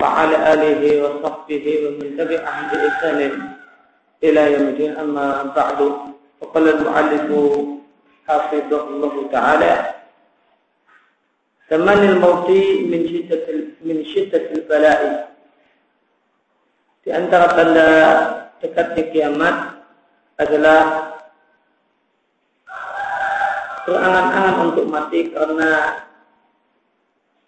[0.00, 3.18] وعلى آله وصحبه ومن تبعهم بإحسان
[4.24, 5.78] إلى يوم الدين أما بعد
[6.40, 7.28] فقال المؤلف
[8.28, 9.72] حفظه الله تعالى
[11.70, 12.48] تمني الموت
[12.92, 13.46] من شدة
[13.82, 15.00] من شدة البلاء
[17.06, 17.90] di antara tanda
[18.58, 19.56] dekatnya kiamat
[20.42, 20.82] adalah
[23.86, 26.02] berangan-angan untuk mati karena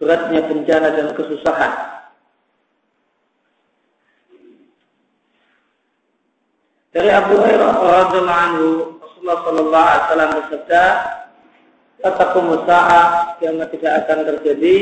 [0.03, 1.73] beratnya bencana dan kesusahan.
[6.93, 8.67] Dari Abu Hurairah radhiyallahu anhu
[9.01, 10.83] Rasulullah sallallahu alaihi wasallam bersabda,
[12.03, 13.05] "Katakum sa'ah
[13.39, 14.77] kiamat tidak akan terjadi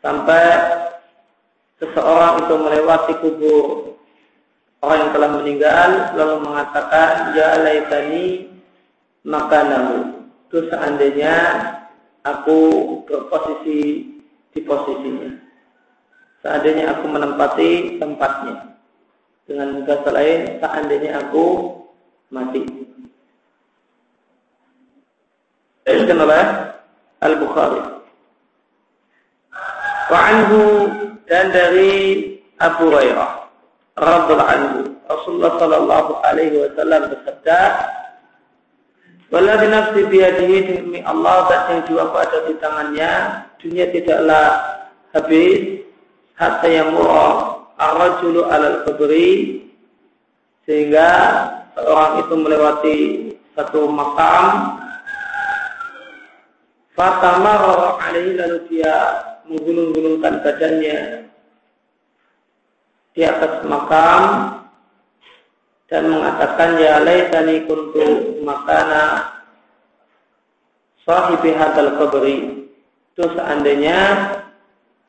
[0.00, 0.44] sampai
[1.82, 3.66] seseorang itu melewati kubur
[4.82, 8.46] orang yang telah meninggal lalu mengatakan ya laitani
[9.26, 11.36] makanamu itu seandainya
[12.36, 12.58] aku
[13.08, 14.08] berposisi
[14.52, 15.30] di posisinya
[16.44, 18.76] seandainya aku menempati tempatnya
[19.48, 21.46] dengan bahasa lain seandainya aku
[22.28, 22.88] mati
[25.88, 26.40] Kenapa?
[27.24, 27.80] Al-Bukhari.
[30.08, 30.88] Wa anhu
[31.28, 31.92] dan dari
[32.60, 33.32] Abu Hurairah
[33.96, 37.60] radhiyallahu anhu Rasulullah sallallahu alaihi wasallam bersabda
[39.28, 43.12] Waladhi nafsi biyadihi demi Allah dan yang jiwa ada di tangannya.
[43.60, 44.46] Dunia tidaklah
[45.12, 45.84] habis.
[46.38, 49.60] Hatta yang murah ar-rajulu alal kubri.
[50.64, 51.08] Sehingga
[51.76, 52.98] seorang itu melewati
[53.52, 54.78] satu makam.
[56.96, 58.96] Fatamar alaihi lalu dia
[59.46, 61.30] menggulung-gulungkan badannya
[63.14, 64.22] di atas makam
[65.88, 69.32] dan mengatakan ya laitani kuntu makana
[71.08, 72.68] sahibi hadal qabri.
[73.16, 73.98] Itu seandainya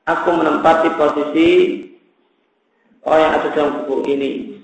[0.08, 1.50] aku menempati posisi
[3.06, 4.58] orang yang ada dalam kubur ini.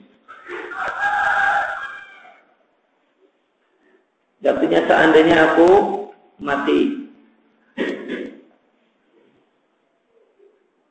[4.45, 5.69] Artinya seandainya aku
[6.37, 7.09] mati.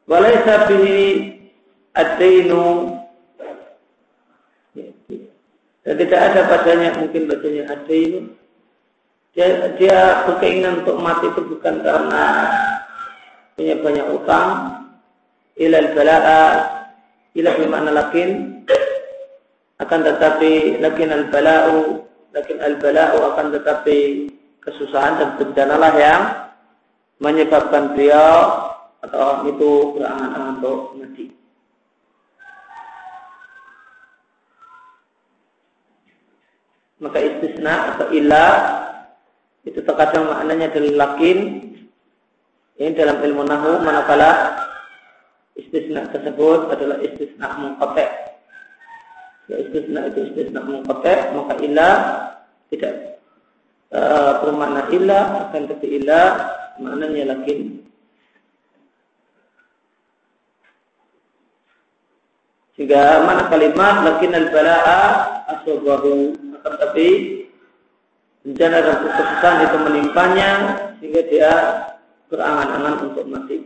[0.04, 1.00] Walaysa bihi
[1.96, 2.93] ad-dainu
[5.84, 8.32] dan tidak ada padanya mungkin bacanya ad-dainu
[9.34, 12.24] dia, dia berkeinginan untuk mati itu bukan karena
[13.58, 14.50] punya banyak utang.
[15.58, 16.42] Ilal bala'a
[17.34, 18.62] ila bimana lakin.
[19.82, 24.30] Akan tetapi lakin al bala'u lakin al bala'u akan tetapi
[24.62, 26.22] kesusahan dan bencana lah yang
[27.18, 28.70] menyebabkan beliau
[29.02, 31.43] atau itu berangan-angan untuk mati.
[37.02, 38.52] Maka istisna atau ilah
[39.66, 41.38] itu terkadang maknanya adalah lakin.
[42.74, 44.60] Ini dalam ilmu nahu manakala
[45.58, 48.10] istisna tersebut adalah istisna mengkotek.
[49.50, 51.96] Ya istisna itu istisna mengkotek maka ilah
[52.70, 53.22] tidak
[53.90, 56.28] uh, bermakna ilah akan tapi ilah
[56.78, 57.82] maknanya lakin.
[62.74, 65.02] Sehingga mana kalimat lakin al balaa
[66.64, 67.08] asobahu akan tapi
[68.44, 70.50] bencana dan kesusahan itu menimpanya
[71.00, 71.52] sehingga dia
[72.32, 73.58] berangan-angan untuk mati.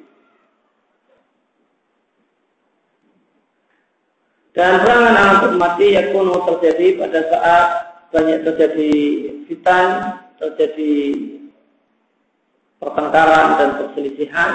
[4.59, 7.67] Dan berangan-angan untuk mati yakunu terjadi pada saat
[8.11, 8.93] banyak terjadi
[9.47, 9.89] fitan,
[10.43, 10.95] terjadi
[12.83, 14.51] pertengkaran dan perselisihan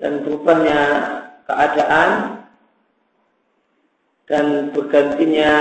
[0.00, 0.80] dan berubahnya
[1.48, 2.08] keadaan
[4.28, 5.52] dan bergantinya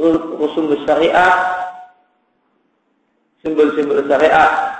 [0.00, 1.60] rusum syariah
[3.44, 4.76] simbol-simbol syariah.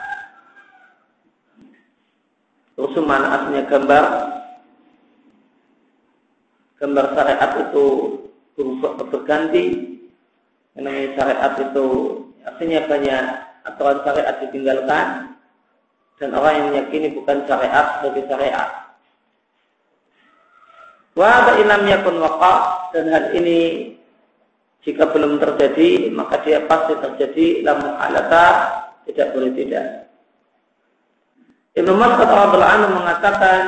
[2.77, 4.05] Rusum mana aslinya gambar.
[6.81, 7.87] Gambar syariat itu
[8.57, 9.65] berubah berganti.
[10.77, 11.87] Namanya syariat itu
[12.41, 13.25] artinya banyak
[13.69, 15.07] aturan syariat ditinggalkan.
[16.21, 18.69] Dan orang yang meyakini bukan syariat sebagai syariat.
[21.17, 22.55] Wa ilam yakun waqa.
[22.97, 23.93] Dan hal ini
[24.81, 28.47] jika belum terjadi maka dia pasti terjadi lamu alata
[29.05, 30.09] tidak boleh tidak.
[31.77, 33.61] Ibnu Mas'ud radhiyallahu mengatakan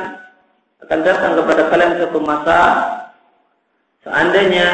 [0.83, 2.59] akan datang kepada kalian satu masa
[4.03, 4.67] seandainya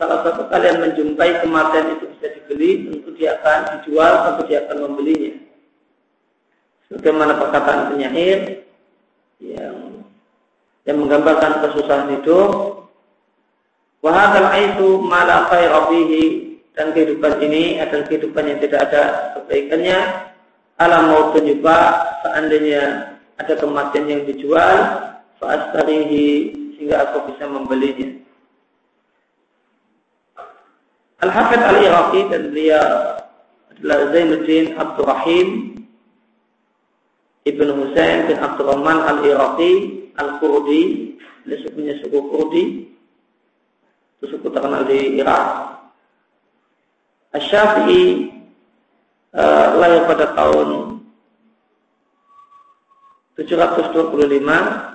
[0.00, 4.76] salah satu kalian menjumpai kematian itu bisa dibeli tentu dia akan dijual tentu dia akan
[4.88, 5.32] membelinya.
[6.88, 8.64] Sebagaimana perkataan penyair
[9.38, 10.00] yang
[10.88, 12.79] yang menggambarkan kesusahan hidup.
[14.00, 19.02] Wahadal aitu mala khairabihi dan kehidupan ini adalah kehidupan yang tidak ada
[19.36, 19.98] kebaikannya.
[20.80, 24.76] Alam mautun juga seandainya ada kematian yang dijual,
[25.36, 28.08] fa'astarihi sehingga aku bisa membelinya.
[31.20, 32.88] Al-Hafidh Al-Iraqi dan beliau
[33.76, 35.48] adalah Zainuddin Abdurrahim
[37.44, 39.72] Ibn Husain bin Abdurrahman Al-Iraqi
[40.16, 41.12] Al-Kurdi
[41.44, 42.64] Ini sukunya suku Kurdi
[44.20, 45.44] Itu suku terkenal di Irak.
[47.32, 48.28] Asy-Syafi'i
[49.32, 51.00] uh, lahir pada tahun
[53.40, 54.90] 725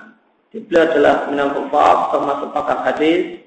[0.56, 3.44] Beliau adalah minal kufar termasuk pakar hadis.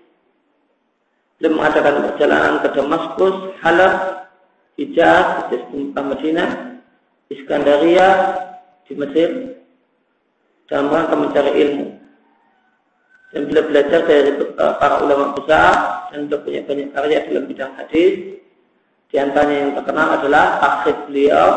[1.39, 3.95] Beliau mengadakan perjalanan ke Damaskus, Halab,
[4.77, 5.57] Hijaz, di
[5.95, 6.49] Madinah,
[7.31, 8.09] Iskandaria,
[8.85, 9.29] di Mesir,
[10.69, 11.98] dalam rangka mencari ilmu.
[13.29, 15.73] Dan beliau belajar dari eh, para ulama besar
[16.09, 18.13] dan beliau punya banyak karya dalam bidang hadis.
[19.09, 21.49] Di antaranya yang terkenal adalah akhir beliau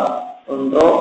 [0.49, 0.97] untuk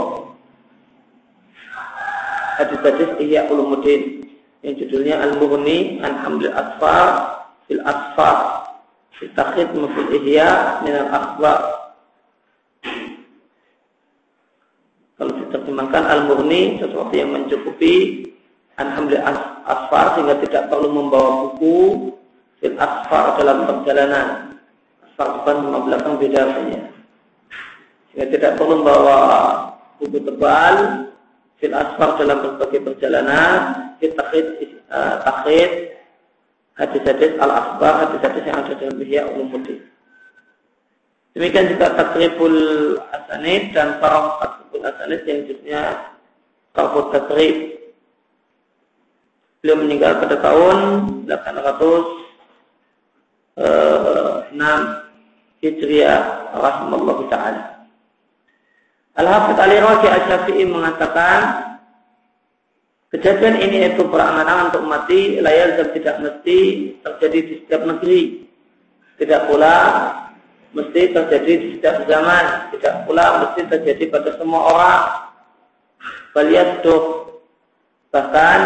[2.60, 4.28] hadis-hadis Ihya Ulumuddin
[4.62, 7.08] yang judulnya Al-Mughni an Asfar
[7.66, 8.62] fil Asfar
[9.30, 11.62] Takhid mufil ihya minal akhbar.
[15.22, 18.26] Kalau diterjemahkan al-murni sesuatu yang mencukupi
[18.82, 22.12] alhamdulillah asfar sehingga tidak perlu membawa buku
[22.62, 24.58] fil asfar dalam perjalanan.
[25.06, 26.42] Asfar depan sama belakang beda.
[28.12, 29.20] Sehingga tidak perlu membawa
[29.98, 30.76] buku tebal
[31.58, 33.58] fil asfar dalam berbagai perjalanan.
[34.02, 34.46] Fit takhid,
[34.90, 35.22] uh,
[36.82, 39.80] hadis-hadis al-asbar, hadis-hadis yang ada dalam Ihya Ulumuddin.
[41.32, 42.58] Demikian juga takribul
[43.14, 45.82] asanid dan para takribul asanid yang jenisnya
[46.76, 47.81] kalbut takrib.
[49.62, 50.78] Beliau meninggal pada tahun
[51.30, 54.82] 806 eh,
[55.62, 57.64] Hijriah rahimahullah ta'ala.
[59.22, 61.72] Al-Hafidh Ali Raji Al-Syafi'i mengatakan
[63.12, 66.60] Kejadian ini itu berangan-angan untuk mati, layar dan tidak mesti
[67.04, 68.48] terjadi di setiap negeri.
[69.20, 69.76] Tidak pula
[70.72, 72.72] mesti terjadi di setiap zaman.
[72.72, 75.02] Tidak pula mesti terjadi pada semua orang.
[76.32, 77.04] Baliyasduh.
[78.16, 78.60] Bahkan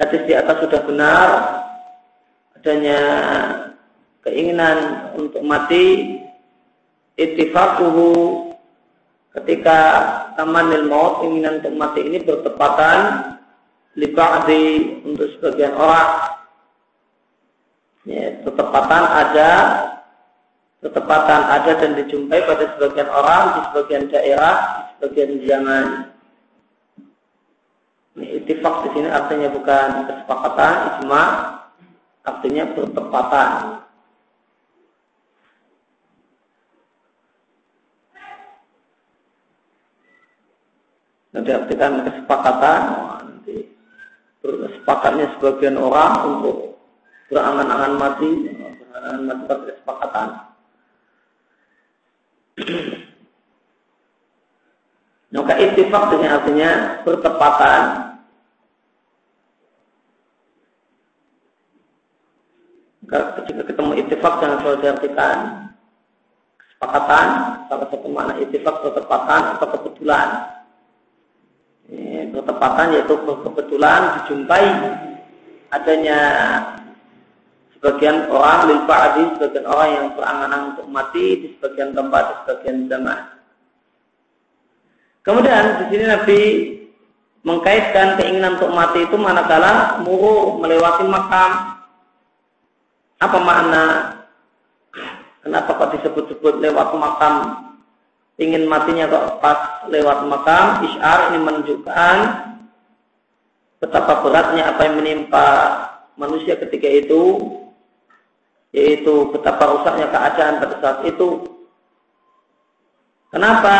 [0.00, 1.28] hadis di atas sudah benar.
[2.58, 3.00] Adanya
[4.24, 6.18] keinginan untuk mati.
[7.14, 8.10] Ittifakuhu
[9.38, 9.78] ketika
[10.34, 12.98] tamanil maut keinginan untuk mati ini bertepatan
[13.94, 14.66] liba'di
[15.06, 16.10] untuk sebagian orang.
[18.04, 19.52] Ya, ada,
[20.84, 26.13] ketepatan ada dan dijumpai pada sebagian orang di sebagian daerah, di sebagian zaman.
[28.14, 31.22] Ini itifak di sini artinya bukan kesepakatan, ijma,
[32.22, 33.50] artinya bertepatan.
[41.34, 42.80] Nanti artikan kesepakatan,
[44.78, 46.78] sepakatnya sebagian orang untuk
[47.26, 50.28] berangan-angan mati, berangan mati pada kesepakatan.
[55.34, 56.70] Maka ittifaq dengan artinya
[57.02, 58.03] bertepatan.
[63.10, 65.36] Ketika ketemu ittifaq jangan selalu diartikan
[66.56, 67.26] kesepakatan,
[67.68, 70.28] salah satu mana ittifaq bertepatan atau kebetulan
[72.32, 74.64] bertepatan yaitu kebetulan dijumpai
[75.70, 76.20] adanya
[77.76, 82.76] sebagian orang lil fa'adi, sebagian orang yang berangan-angan untuk mati di sebagian tempat, di sebagian
[82.88, 83.20] zaman.
[85.24, 86.40] Kemudian di sini Nabi
[87.44, 91.73] mengkaitkan keinginan untuk mati itu manakala muru melewati makam.
[93.24, 93.84] Apa makna?
[95.40, 97.64] Kenapa kok disebut-sebut lewat makam
[98.38, 102.16] ingin matinya kok pas lewat makam, isyar ini menunjukkan
[103.78, 105.46] betapa beratnya apa yang menimpa
[106.18, 107.38] manusia ketika itu,
[108.74, 111.46] yaitu betapa rusaknya keadaan pada saat itu.
[113.30, 113.76] Kenapa?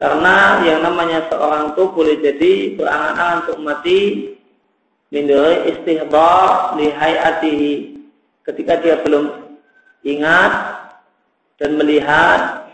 [0.00, 4.00] Karena yang namanya seorang itu boleh jadi berangan-angan untuk mati
[5.12, 7.99] mindari istihdar lihayatihi
[8.50, 9.54] ketika dia belum
[10.02, 10.52] ingat
[11.62, 12.66] dan melihat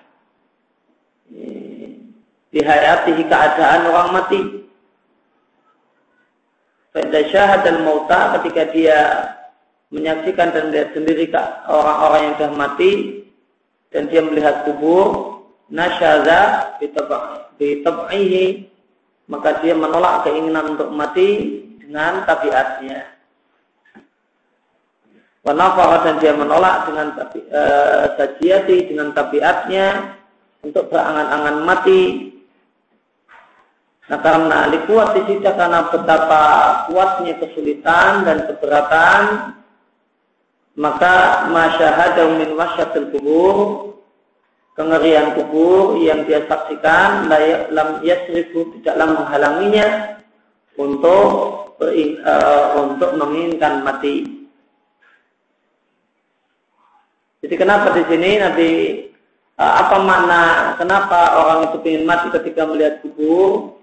[2.54, 4.40] dihayatihi keadaan orang mati.
[6.96, 8.98] Syahad dan mauta ketika dia
[9.92, 11.28] menyaksikan dan melihat sendiri
[11.68, 12.92] orang-orang yang sudah mati
[13.92, 15.36] dan dia melihat kubur
[15.68, 16.72] nasyaza
[17.60, 18.64] bitab'ihi
[19.28, 23.15] maka dia menolak keinginan untuk mati dengan tabiatnya.
[25.46, 28.04] Wanafara dan dia menolak dengan uh,
[28.66, 29.86] dengan tabiatnya
[30.66, 32.34] untuk berangan-angan mati
[34.06, 36.42] Nah karena likuat disita karena betapa
[36.86, 39.22] kuatnya kesulitan dan keberatan
[40.78, 43.56] maka masyahadu min wasyatil kubur
[44.78, 47.26] kengerian kubur yang dia saksikan
[47.72, 49.86] lam yasrifu tidaklah menghalanginya
[50.76, 51.28] untuk
[51.80, 54.35] uh, untuk menginginkan mati.
[57.46, 58.70] Jadi kenapa di sini Nabi
[59.54, 63.78] uh, apa makna kenapa orang itu ingin mati ketika melihat kubur?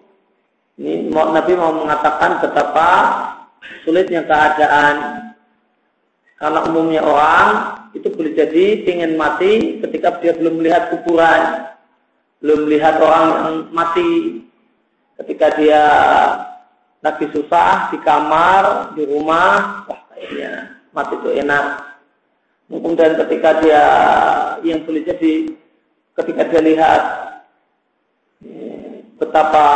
[0.75, 2.89] Ini Nabi mau mengatakan betapa
[3.87, 5.31] sulitnya keadaan.
[6.35, 7.47] Karena umumnya orang
[7.95, 11.71] itu boleh jadi ingin mati ketika dia belum melihat kuburan,
[12.43, 14.43] belum melihat orang yang mati.
[15.23, 15.83] Ketika dia
[16.99, 21.92] lagi susah di kamar, di rumah, wah kayaknya mati itu enak.
[22.71, 23.85] Kemudian ketika dia
[24.63, 25.33] yang boleh jadi
[26.15, 27.01] ketika dia lihat
[29.19, 29.67] betapa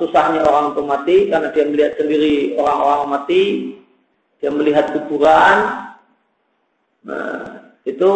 [0.00, 3.42] susahnya orang itu mati karena dia melihat sendiri orang-orang mati,
[4.40, 5.56] dia melihat kuburan,
[7.04, 7.38] nah,
[7.84, 8.12] itu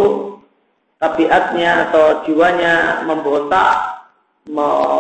[0.99, 3.77] tabiatnya atau jiwanya memberontak,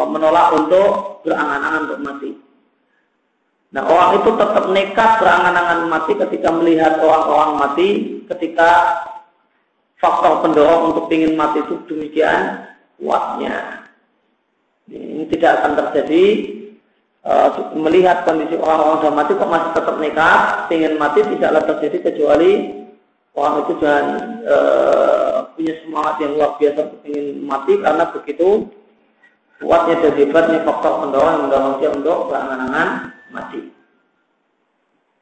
[0.08, 2.30] menolak untuk berangan-angan untuk mati.
[3.68, 7.88] Nah orang itu tetap nekat berangan-angan mati ketika melihat orang-orang mati,
[8.25, 8.70] ketika
[9.99, 12.64] faktor pendorong untuk ingin mati itu demikian
[12.99, 13.87] kuatnya.
[14.88, 16.25] Ini tidak akan terjadi
[17.26, 22.50] uh, melihat kondisi orang-orang sudah mati kok masih tetap nekat, ingin mati tidaklah terjadi kecuali
[23.37, 24.07] orang itu jangan
[24.49, 28.49] uh, punya semangat yang luar biasa untuk ingin mati karena begitu
[29.59, 32.88] kuatnya dan hebatnya faktor pendorong yang mendorong dia untuk berangan-angan
[33.35, 33.61] mati.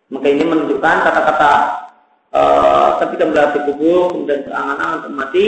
[0.07, 1.53] Maka ini menunjukkan kata-kata
[3.03, 5.47] ketika berarti kubur kemudian berangan-angan untuk mati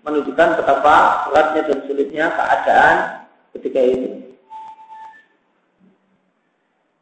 [0.00, 0.96] menunjukkan betapa
[1.28, 2.96] beratnya dan sulitnya keadaan
[3.56, 4.08] ketika itu.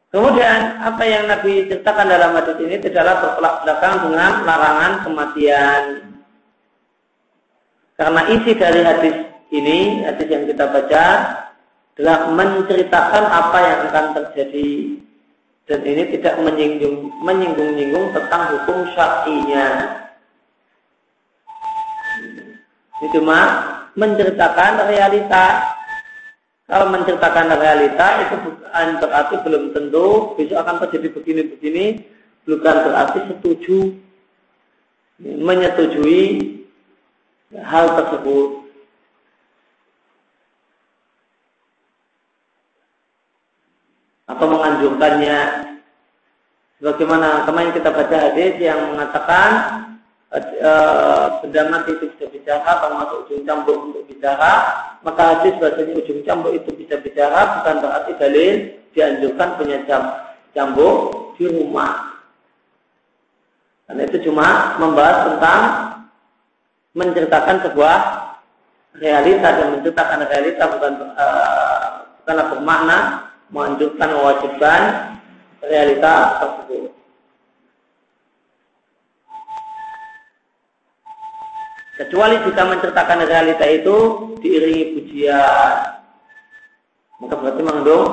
[0.08, 5.82] Kemudian apa yang Nabi ceritakan dalam hadis ini adalah bertolak belakang dengan larangan kematian.
[7.99, 9.16] Karena isi dari hadis
[9.52, 11.04] ini, hadis yang kita baca
[11.99, 14.68] adalah menceritakan apa yang akan terjadi
[15.69, 19.67] dan ini tidak menyinggung menyinggung-nyinggung tentang hukum syar'inya.
[22.99, 23.39] Ini cuma
[23.95, 25.77] menceritakan realita
[26.69, 31.87] kalau menceritakan realita itu bukan berarti belum tentu besok akan terjadi begini-begini,
[32.45, 33.97] bukan berarti setuju
[35.17, 36.25] menyetujui
[37.57, 38.68] hal tersebut.
[44.28, 45.38] Atau menganjurkannya.
[46.78, 49.50] Bagaimana kemarin kita baca hadis yang mengatakan
[50.30, 54.52] uh, benda mati itu bisa bicara, termasuk ujung cambuk untuk bicara,
[55.02, 58.54] maka hadis bahasanya ujung cambuk itu bisa bicara bukan berarti dalil
[58.94, 59.78] dianjurkan punya
[60.54, 60.97] cambuk
[61.35, 62.23] di rumah.
[63.88, 65.61] Karena itu cuma membahas tentang
[66.92, 67.97] menceritakan sebuah
[69.00, 71.87] realita dan menceritakan realita bukan uh,
[72.20, 72.99] bukanlah bermakna
[73.49, 74.81] menganjurkan mewajibkan
[75.64, 76.93] realita tersebut.
[81.99, 83.97] Kecuali jika menceritakan realita itu
[84.38, 85.75] diiringi pujian.
[87.19, 88.07] Maka berarti mengandung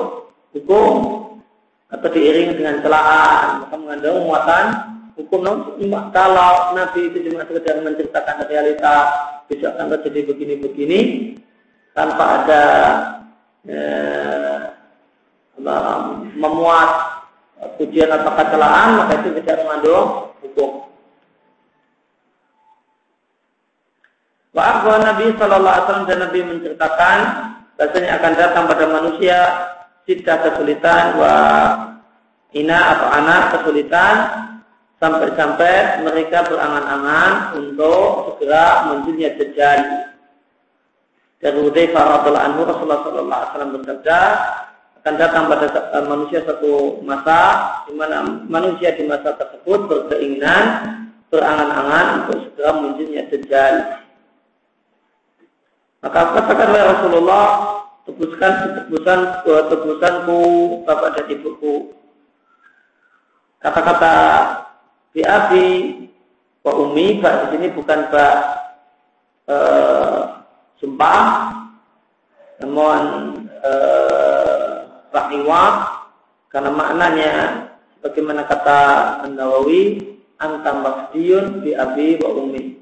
[0.57, 0.93] hukum
[1.93, 3.61] atau diiringi dengan celaan.
[3.61, 4.65] Maka mengandung muatan
[5.13, 5.45] hukum.
[6.09, 8.95] Kalau Nabi itu cuma sekedar menceritakan realita
[9.45, 10.99] bisa akan terjadi begini-begini
[11.93, 12.63] tanpa ada
[13.69, 14.54] eh,
[16.37, 16.89] memuat
[17.81, 20.71] pujian atau kecelaan maka itu tidak mengandung hukum.
[24.55, 27.17] Wa Nabi Sallallahu Alaihi Wasallam dan Nabi menceritakan
[27.75, 29.37] bahasanya akan datang pada manusia
[30.07, 31.35] sidah kesulitan wa
[32.55, 34.15] ina atau anak kesulitan
[35.03, 39.79] sampai-sampai mereka berangan-angan untuk segera munculnya Dajjal.
[41.43, 44.19] Dari Hudzaifah anhu Rasulullah sallallahu alaihi wasallam bersabda
[45.05, 45.69] akan datang pada
[46.09, 50.65] manusia satu masa di mana manusia di masa tersebut berkeinginan
[51.29, 54.01] berangan-angan untuk segera munculnya Dajjal.
[56.01, 57.45] Maka katakanlah Rasulullah,
[58.09, 58.53] tebuskan
[58.89, 60.41] tebusan tebusanku
[60.89, 61.93] bapak dan ibuku.
[63.61, 64.15] Kata-kata
[65.13, 65.67] di abi
[66.65, 68.35] wa umi bak di sini bukan bak
[69.53, 69.55] e,
[70.81, 71.21] sumpah,
[72.57, 73.01] namun
[75.15, 75.31] bak
[76.51, 77.31] karena maknanya
[78.03, 78.79] bagaimana kata
[79.23, 80.03] An-Nawawi
[80.35, 82.75] antam masdiyun bi abi wa umi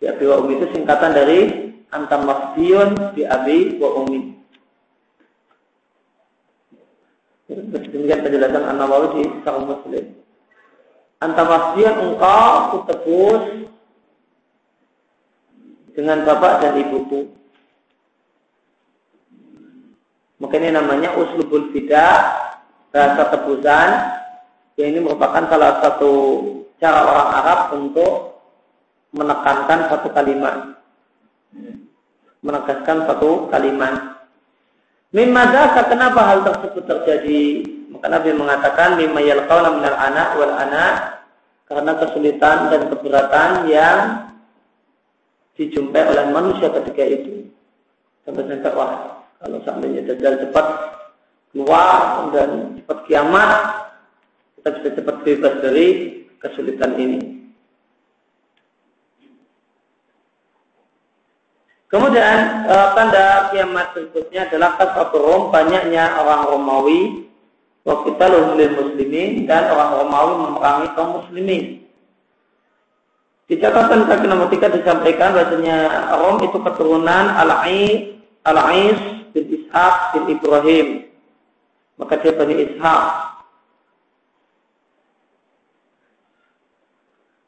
[0.00, 1.40] Bi abi wa umi itu singkatan dari
[1.92, 4.32] antam mafdiyun bi abi wa umi.
[7.52, 10.04] Demikian penjelasan An-Nawawi di Sahih Muslim.
[11.20, 13.44] Antamasian engkau kutebus
[15.92, 17.28] dengan bapak dan ibuku.
[20.40, 22.32] Maka ini namanya uslubul bidah,
[22.90, 23.88] bahasa tebusan.
[24.80, 26.12] Yang ini merupakan salah satu
[26.80, 28.12] cara orang Arab untuk
[29.12, 30.80] menekankan satu kalimat.
[32.40, 34.24] Menegaskan satu kalimat.
[35.12, 35.42] Mimma
[35.90, 37.42] kenapa hal tersebut terjadi?
[37.92, 41.20] Maka Nabi mengatakan mimma yalqawna minal anak wal anak
[41.68, 43.98] karena kesulitan dan keberatan yang
[45.58, 47.50] dijumpai oleh manusia ketika itu.
[48.24, 50.66] Sampai-sampai wah, kalau seandainya Dajjal cepat
[51.50, 53.50] keluar dan cepat kiamat,
[54.60, 55.86] kita bisa cepat bebas dari
[56.36, 57.20] kesulitan ini.
[61.90, 67.26] Kemudian e, tanda kiamat berikutnya adalah kasaturum banyaknya orang Romawi
[67.82, 71.82] waktu itu muslimin dan orang Romawi memerangi kaum muslimin.
[73.50, 80.22] Di catatan kaki nomor tiga disampaikan bahasanya Rom itu keturunan Al-Ais Al-Ais bin Ishaq bin
[80.34, 80.88] Ibrahim.
[81.98, 83.04] Maka dia Bani Ishaq.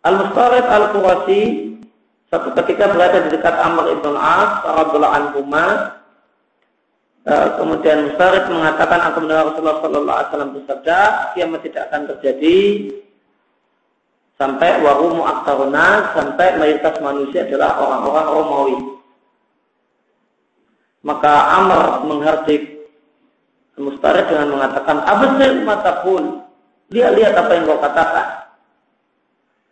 [0.03, 1.41] Al-Mustarid Al-Qurasi
[2.33, 5.41] satu ketika berada di dekat Amr ibn As, radhiallahu anhu
[7.23, 10.99] Uh, kemudian Mustarid mengatakan aku mendengar Rasulullah Sallallahu Alaihi Wasallam bersabda,
[11.39, 12.59] kiamat tidak akan terjadi
[14.35, 18.77] sampai warumu aktaruna sampai mayoritas manusia adalah orang-orang Romawi.
[21.02, 22.73] Maka Amr menghardik
[23.80, 25.64] Mustarid dengan mengatakan, Abasir
[26.04, 26.44] pun,
[26.92, 28.26] lihat-lihat apa yang kau katakan.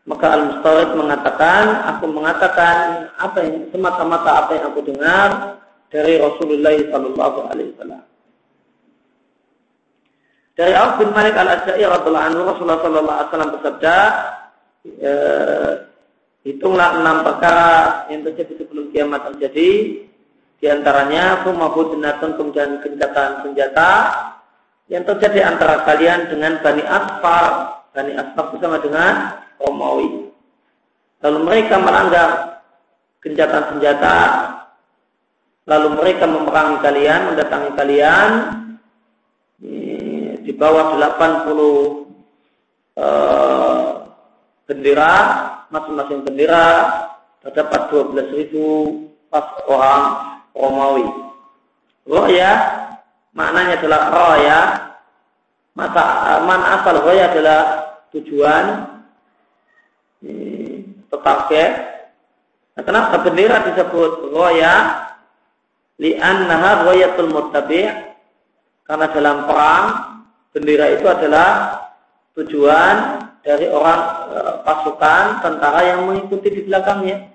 [0.09, 5.29] Maka Al-Mustarid mengatakan, aku mengatakan apa yang semata-mata apa yang aku dengar
[5.93, 8.03] dari Rasulullah Sallallahu Alaihi Wasallam.
[10.59, 13.97] Dari Auf bin Malik al Asyair radhiallahu anhu Rasulullah Sallallahu Alaihi Wasallam bersabda,
[14.89, 15.13] e,
[16.49, 17.71] hitunglah enam perkara
[18.09, 19.69] yang terjadi sebelum kiamat terjadi.
[20.61, 23.91] Di antaranya sumabudinatun kemudian kencatan senjata
[24.93, 27.81] yang terjadi antara kalian dengan Bani Asfar.
[27.97, 30.29] Bani Asfar bersama dengan Romawi.
[31.25, 32.61] Lalu mereka melanggar
[33.25, 34.17] gencatan senjata,
[35.65, 38.31] lalu mereka memerangi kalian, mendatangi kalian
[40.41, 42.01] di bawah 80
[43.01, 43.89] eh,
[44.69, 45.17] bendera,
[45.73, 46.69] masing-masing bendera
[47.41, 48.69] terdapat 12 ribu
[49.33, 51.07] pas orang Romawi.
[52.07, 52.53] Roya
[53.31, 54.61] maknanya adalah roya,
[55.79, 56.05] mata
[56.43, 57.61] man asal roya adalah
[58.11, 58.65] tujuan
[61.51, 61.67] ya.
[62.79, 65.07] Nah, kenapa bendera disebut roya?
[66.01, 67.93] Li'annaha royatul muttabi'
[68.89, 69.85] karena dalam perang
[70.49, 71.77] bendera itu adalah
[72.33, 74.01] tujuan dari orang
[74.33, 77.29] e, pasukan tentara yang mengikuti di belakangnya.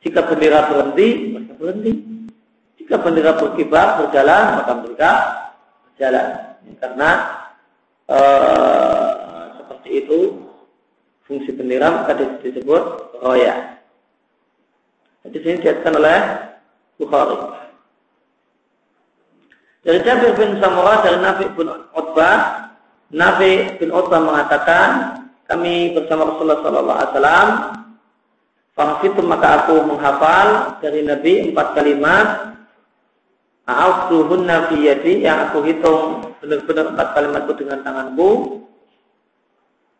[0.00, 1.92] Jika bendera berhenti, berhenti.
[2.78, 5.12] Jika bendera berkibar, berjalan, maka mereka
[5.90, 6.26] berjalan.
[6.78, 7.10] Karena
[8.06, 8.18] e,
[9.58, 10.18] seperti itu
[11.26, 12.14] fungsi bendera maka
[12.44, 12.82] disebut
[13.18, 13.80] roya.
[15.26, 16.18] Di sini diatkan oleh
[16.96, 17.36] Bukhari.
[19.86, 22.70] Dari Jabir bin Samurah dari Nabi bin Utbah,
[23.14, 27.48] Nabi bin Utbah mengatakan, kami bersama Rasulullah Sallallahu Alaihi Wasallam,
[28.76, 32.52] Fahfitu maka aku menghafal dari Nabi empat kalimat
[33.66, 38.30] A'afduhunna fi yadi yang aku hitung benar-benar empat kalimat itu dengan tanganku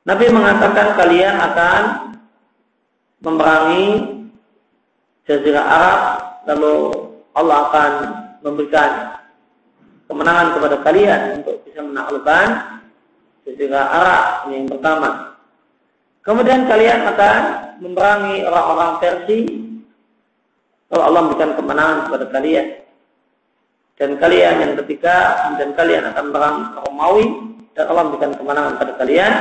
[0.06, 1.82] Nabi mengatakan kalian akan
[3.24, 3.86] memerangi
[5.26, 6.00] Jazirah Arab
[6.46, 6.74] lalu
[7.34, 7.92] Allah akan
[8.46, 8.90] memberikan
[10.06, 12.46] kemenangan kepada kalian untuk bisa menaklukkan
[13.42, 15.35] Jazirah Arab yang pertama.
[16.26, 17.42] Kemudian kalian akan
[17.78, 19.46] memerangi orang-orang Persia
[20.90, 22.66] kalau Allah memberikan kemenangan kepada kalian.
[23.96, 25.16] Dan kalian yang ketiga,
[25.56, 27.26] dan kalian akan memerangi Romawi
[27.72, 29.34] dan Allah memberikan kemenangan kepada kalian.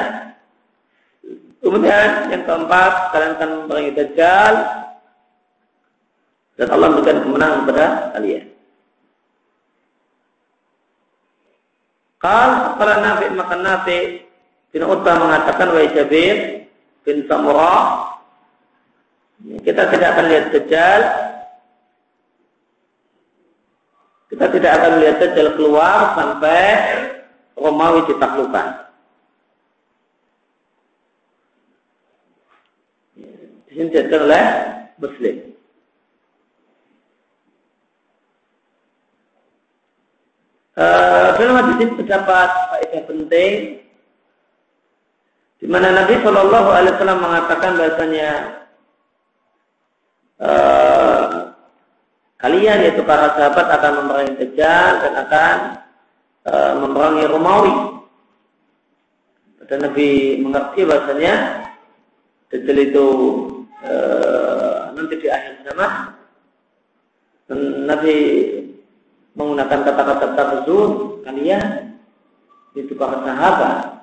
[1.66, 4.54] Kemudian yang keempat, kalian akan memerangi Dajjal
[6.56, 8.46] dan Allah memberikan kemenangan kepada kalian.
[12.22, 13.98] Kal para nabi maka nabi
[14.72, 16.66] bin Utbah mengatakan wa Jabir
[17.06, 18.18] bin Samurah
[19.62, 21.02] kita tidak akan lihat Dajjal
[24.34, 26.62] kita tidak akan lihat Dajjal keluar sampai
[27.56, 28.86] Romawi ditaklukkan.
[33.76, 34.46] disebutkan oleh
[34.96, 35.36] Muslim.
[40.76, 43.80] Uh, dalam hadis ini terdapat faedah penting
[45.56, 48.32] di mana Nabi Shallallahu Alaihi Wasallam mengatakan bahasanya
[50.44, 51.26] uh,
[52.38, 55.58] kalian yaitu para sahabat akan memerangi Dajjal dan akan
[56.52, 57.76] uh, memerangi Romawi.
[59.66, 61.34] Dan Nabi mengerti bahasanya
[62.52, 63.08] Dajjal itu
[63.82, 65.92] uh, nanti di akhir zaman
[67.86, 68.16] Nabi
[69.38, 71.94] menggunakan kata-kata tabzun kalian
[72.74, 73.95] itu para sahabat.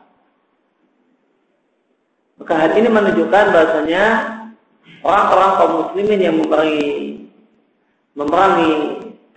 [2.42, 4.04] Maka hal ini menunjukkan bahasanya
[5.06, 7.22] orang-orang kaum muslimin yang memerangi
[8.18, 8.74] memerangi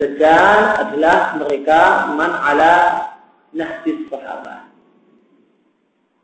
[0.01, 2.75] Dajjal adalah mereka man ala
[3.53, 4.73] nahdis sahabat.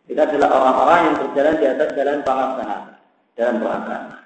[0.09, 2.97] Kita adalah orang-orang yang berjalan di atas jalan para sahabat
[3.37, 4.17] dalam beragama.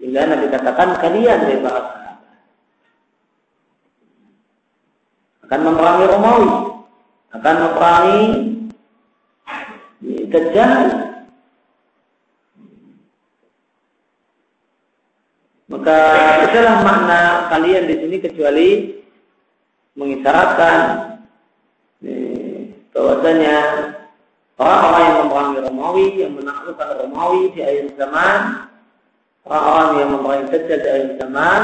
[0.00, 2.36] Sehingga Nabi katakan kalian dari para sahabat.
[5.44, 6.50] akan memerangi Romawi,
[7.36, 8.22] akan memerangi
[10.32, 11.13] Dajjal.
[15.74, 15.98] Maka
[16.46, 18.68] itulah makna kalian di sini kecuali
[19.98, 20.78] mengisyaratkan
[22.94, 23.56] bahwasanya
[24.54, 28.38] orang-orang yang memerangi Romawi, yang menaklukkan Romawi di akhir zaman,
[29.50, 31.60] orang-orang yang memerangi Dajjal di akhir zaman,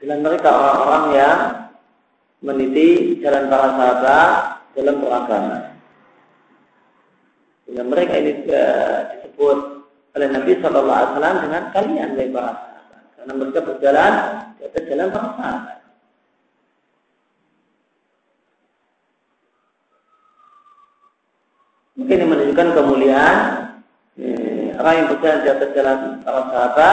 [0.00, 1.38] dengan mereka orang-orang yang
[2.40, 2.88] meniti
[3.20, 4.30] jalan para sahabat
[4.72, 5.58] dalam beragama.
[7.68, 9.58] Sehingga mereka ini uh, disebut
[10.16, 12.73] oleh Nabi Shallallahu Alaihi Wasallam dengan kalian dari para
[13.24, 14.12] karena mereka berjalan
[14.60, 15.80] di atas jalan para.
[21.96, 23.36] Mungkin ini menunjukkan kemuliaan
[24.20, 26.84] eh, orang yang berjalan di atas jalan para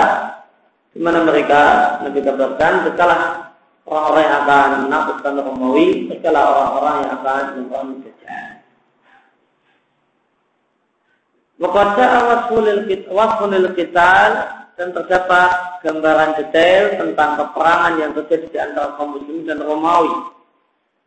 [0.96, 1.62] di mana mereka
[2.00, 3.20] Nabi kabarkan setelah
[3.84, 8.48] orang-orang yang akan menakutkan Romawi, mereka orang-orang yang akan membangun Dajjal.
[11.60, 12.08] Wakasa
[13.04, 19.60] wasfulil kital dan terdapat gambaran detail tentang peperangan yang terjadi di antara kaum muslimin dan
[19.62, 20.16] Romawi.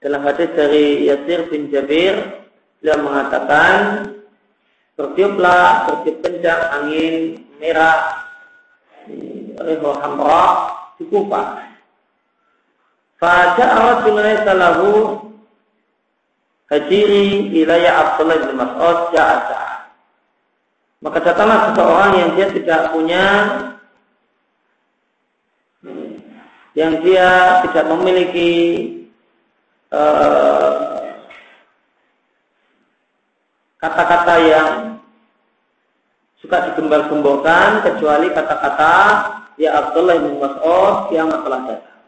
[0.04, 2.44] Dalam hadis dari Yasir bin Jabir,
[2.78, 4.04] beliau mengatakan,
[5.00, 7.14] bertiuplah, bertiup kencang angin
[7.56, 8.28] merah,
[9.64, 10.44] rihu hamra
[11.00, 11.64] di Kufah.
[13.16, 14.90] Fajar Rasul lahu
[16.68, 19.73] hajiri ilayah Abdullah bin Mas'ud ja'asa.
[21.04, 23.24] Maka datanglah seseorang yang dia tidak punya
[26.72, 28.52] yang dia tidak memiliki
[29.92, 31.12] eh,
[33.78, 34.68] kata-kata uh, yang
[36.40, 38.94] suka digembar-gemborkan kecuali kata-kata
[39.60, 42.00] ya Abdullah bin Mas'ud yang telah datang.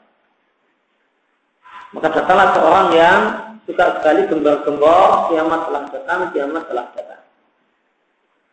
[1.93, 3.21] Maka datanglah seorang yang
[3.69, 7.26] suka sekali gembor-gembor, kiamat telah datang, kiamat telah datang.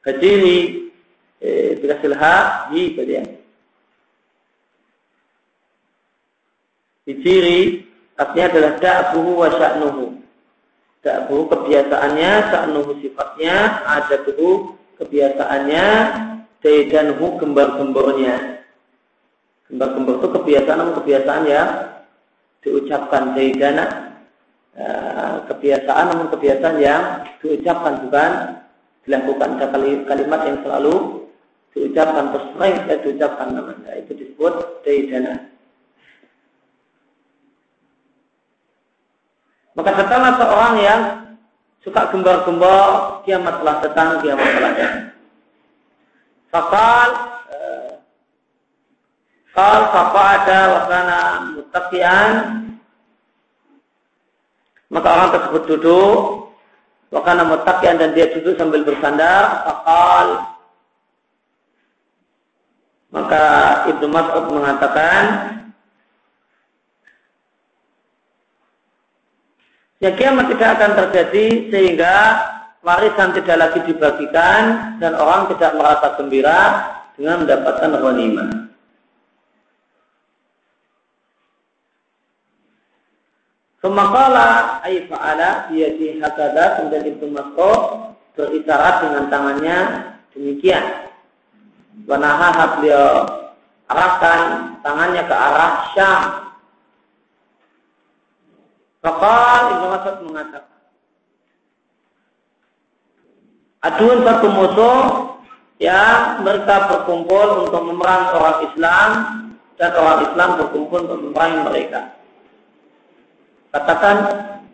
[0.03, 0.91] Hajiri,
[1.39, 3.23] eh, dikasih ha, hi, tadi ya.
[7.07, 7.59] Hijiri,
[8.19, 10.05] artinya adalah da'buhu wa sya'nuhu.
[11.03, 15.87] Da'buhu kebiasaannya, sya'nuhu sifatnya, ada tuh kebiasaannya,
[16.63, 18.63] daidanhu gembar-gembornya.
[19.67, 21.63] Gembar-gembor itu kebiasaan namun kebiasaan ya
[22.63, 23.85] diucapkan zaidana
[24.75, 27.03] eh, kebiasaan namun kebiasaan yang
[27.43, 28.31] diucapkan bukan
[29.03, 29.59] dilakukan
[30.07, 31.27] kalimat yang selalu
[31.73, 33.91] diucapkan terus sering saya diucapkan namanya.
[33.99, 34.53] Itu disebut
[34.85, 35.53] zaidana
[39.73, 41.01] maka setelah seorang yang
[41.81, 45.05] suka gembar-gembor kiamat telah datang kiamat telah datang.
[46.53, 47.09] Fakal
[49.53, 51.21] Kal ada wakana
[51.53, 52.29] mutakian
[54.89, 56.42] maka orang tersebut duduk
[57.13, 60.27] wakana mutakian dan dia duduk sambil bersandar fakal
[63.13, 63.45] maka
[63.93, 65.53] Ibnu Mas'ud mengatakan
[70.03, 72.15] Ya kiamat tidak akan terjadi sehingga
[72.83, 76.59] warisan tidak lagi dibagikan dan orang tidak merasa gembira
[77.15, 78.62] dengan mendapatkan ghanimah.
[83.83, 87.81] Semakala ay fa'ala biyadi hakada kemudian Ibnu Mas'ud
[88.31, 89.77] berisyarat dengan tangannya
[90.31, 91.11] demikian.
[92.07, 93.27] Wanaha beliau
[93.91, 94.39] arahkan
[94.87, 96.21] tangannya ke arah Syam.
[99.03, 99.35] Maka
[99.67, 100.73] Ibnu Mas'ud mengatakan
[103.83, 104.99] Aduan satu musuh
[105.83, 109.09] yang mereka berkumpul untuk memerangi orang Islam
[109.75, 112.22] dan orang Islam berkumpul untuk memerangi mereka.
[113.73, 114.17] Katakan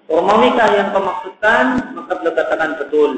[0.09, 3.11] Romawikah yang kau maksudkan, maka beliau katakan betul.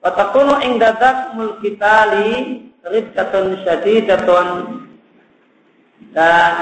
[0.00, 4.48] Watakunu ingdadak mulkitali riddatun syadidatun.
[6.16, 6.52] Dan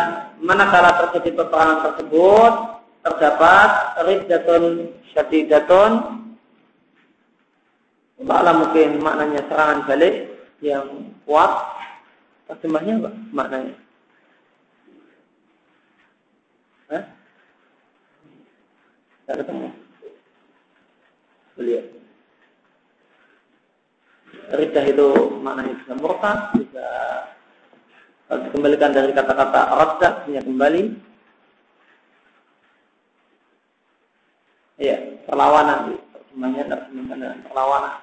[0.42, 2.52] manakala terjadi peperangan tersebut
[3.06, 3.70] terdapat
[4.02, 4.64] riddatun
[5.14, 5.92] syadidatun.
[8.26, 10.26] Allah mungkin maknanya serangan balik
[10.58, 11.54] yang kuat.
[12.50, 13.78] Terjemahnya apa maknanya
[19.30, 19.70] Tidak ketemu
[21.62, 21.86] Lihat
[24.50, 25.06] Ridah itu
[25.38, 26.86] maknanya bisa murtad, bisa
[28.26, 30.82] kalau dikembalikan dari kata-kata radda punya kembali.
[34.82, 36.02] Iya, perlawanan.
[36.10, 37.94] Terjemahnya terjemahkan dengan perlawanan.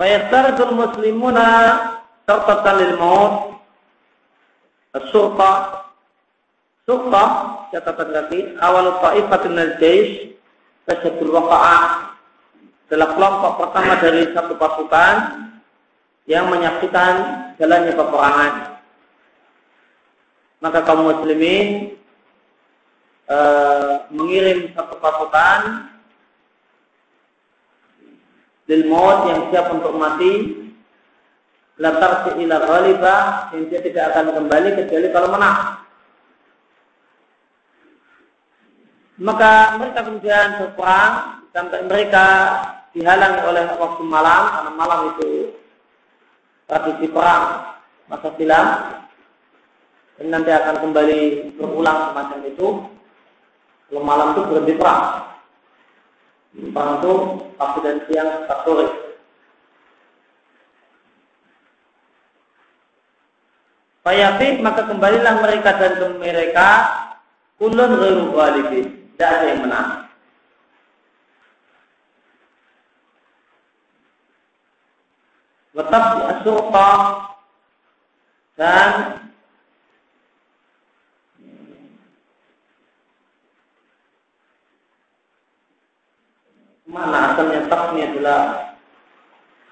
[0.00, 1.48] Fayastaridul muslimuna
[2.24, 3.53] tartatan lil maut
[5.10, 5.82] Surta
[6.84, 7.24] Surta
[7.74, 10.36] catatan kaki awal ta'ifatin al-jaish
[10.84, 12.12] Tajatul Waqa'ah
[12.84, 15.14] adalah kelompok pertama dari satu pasukan
[16.28, 17.12] yang menyaksikan
[17.56, 18.52] jalannya peperangan.
[20.60, 21.96] Maka kaum muslimin
[23.24, 23.38] e,
[24.12, 25.88] mengirim satu pasukan
[28.68, 30.63] lil yang siap untuk mati
[31.78, 35.58] latar ila ghalibah yang dia tidak akan kembali kecuali kalau menang.
[39.18, 41.14] Maka mereka kemudian berperang
[41.54, 42.26] sampai mereka
[42.94, 45.54] dihalangi oleh waktu malam karena malam itu
[46.66, 47.74] tradisi perang
[48.10, 48.66] masa silam.
[50.14, 51.20] Dan nanti akan kembali
[51.58, 52.68] berulang semacam itu.
[53.90, 55.02] Kalau malam itu berhenti perang.
[56.54, 57.12] Perang itu
[57.58, 58.30] pagi dan siang
[58.62, 59.03] sore
[64.04, 66.68] Fayafi maka kembalilah mereka dan mereka.
[67.56, 68.86] Kulun ghairu ghalibin.
[69.16, 69.88] Tidak ada yang menang.
[75.74, 76.90] Di asurta
[78.54, 78.90] dan
[86.86, 88.42] mana asalnya taknya adalah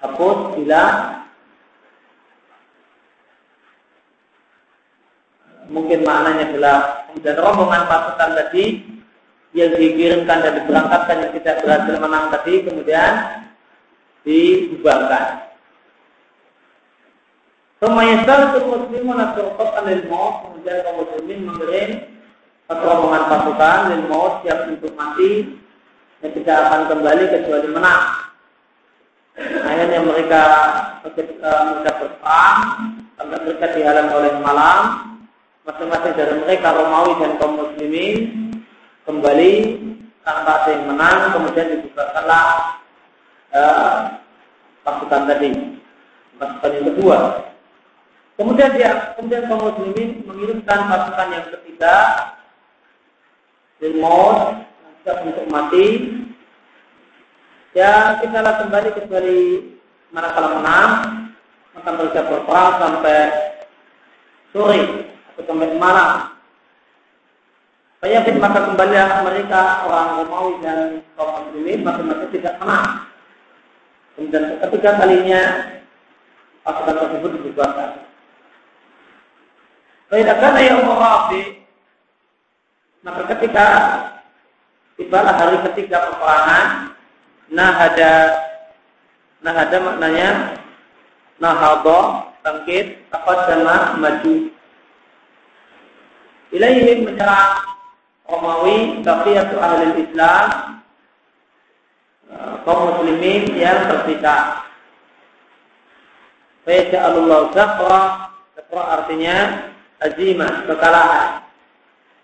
[0.03, 0.83] hapus bila
[5.73, 6.77] mungkin maknanya adalah
[7.25, 8.65] dan rombongan pasukan tadi
[9.57, 13.13] yang dikirimkan dan diberangkatkan yang tidak berhasil menang tadi kemudian
[14.21, 15.25] dibubarkan.
[17.81, 21.89] Kemayasal itu muslimun asurqat anil maut kemudian kaum muslimin mengirim
[22.69, 25.59] rombongan pasukan lil maut siap untuk mati
[26.23, 28.03] yang tidak akan kembali kecuali menang.
[29.37, 30.41] Akhirnya mereka
[31.03, 32.57] mereka berperang
[33.17, 35.12] sampai mereka dihalang oleh malam
[35.63, 38.15] masing-masing dari mereka Romawi dan kaum muslimin
[39.07, 39.51] kembali
[40.23, 42.45] tanpa ada yang menang kemudian dibubarkanlah
[43.55, 43.95] uh,
[44.83, 45.49] pasukan tadi
[46.35, 47.17] pasukan yang kedua.
[48.33, 51.95] Kemudian dia kemudian kaum muslimin mengirimkan pasukan yang ketiga
[53.99, 54.63] maut
[55.03, 55.87] siap untuk mati.
[57.75, 59.39] Ya kita kembali kecuali
[60.13, 60.91] manakala menang
[61.73, 63.19] maka mereka berperang sampai
[64.53, 65.12] sore
[65.45, 66.33] sampai malam
[68.03, 73.07] Fayafid maka kembali mereka orang Romawi dan kaum muslimin masing-masing tidak menang.
[74.19, 75.41] Kemudian ketiga kalinya
[76.67, 77.89] pasukan tersebut dibubarkan.
[80.11, 81.63] Tidak karena yang Rabi
[83.07, 83.67] maka ketika
[84.99, 86.65] tibalah hari ketiga peperangan,
[87.55, 88.11] nah ada
[89.39, 90.29] nah ada maknanya
[91.39, 94.51] nahado bangkit apa sama maju
[96.53, 97.65] ilaihim menyerang
[98.23, 100.45] Romawi baqiyatu ahli Islam
[102.31, 104.63] eh, kaum muslimin yang tersisa.
[107.03, 109.67] Allah zafra Zafra artinya
[109.99, 111.43] azimah, kekalahan.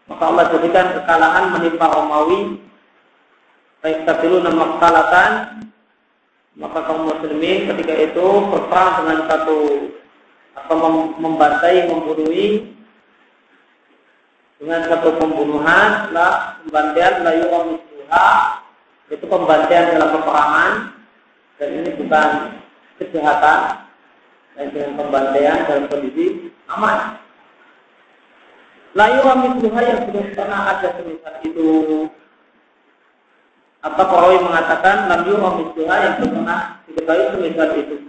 [0.08, 2.40] Maka Allah jadikan kekalahan menimpa Romawi.
[3.80, 5.32] Baik nama maksalatan
[6.60, 9.58] maka kaum muslimin ketika itu berperang dengan satu
[10.60, 10.76] atau
[11.16, 12.76] membantai, membunuhi
[14.60, 18.28] dengan satu pembunuhan lah pembantian layu omisuha
[19.08, 20.72] itu pembantian dalam peperangan.
[21.60, 22.28] Dan ini bukan
[23.00, 23.60] kejahatan
[24.56, 27.20] dan dengan pembantian dalam kondisi aman.
[28.96, 31.72] Layu omisuha yang sudah pernah ada semisal itu.
[33.80, 38.09] Atau perawi mengatakan layu omisuha yang pernah diketahui semisal itu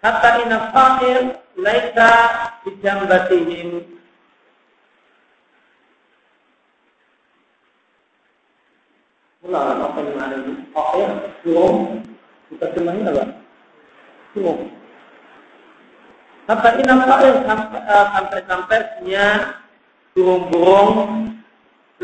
[0.00, 2.10] hatta inna faqir laisa
[2.64, 4.00] bijambatihim
[9.40, 10.52] Mula apa yang ada ini?
[10.68, 11.10] Fakir,
[11.40, 12.04] burung,
[12.52, 13.24] kita cemahnya apa?
[14.36, 14.68] Burung.
[16.44, 17.34] Sampai inna faqir
[17.88, 19.26] sampai-sampainya
[20.12, 20.92] burung-burung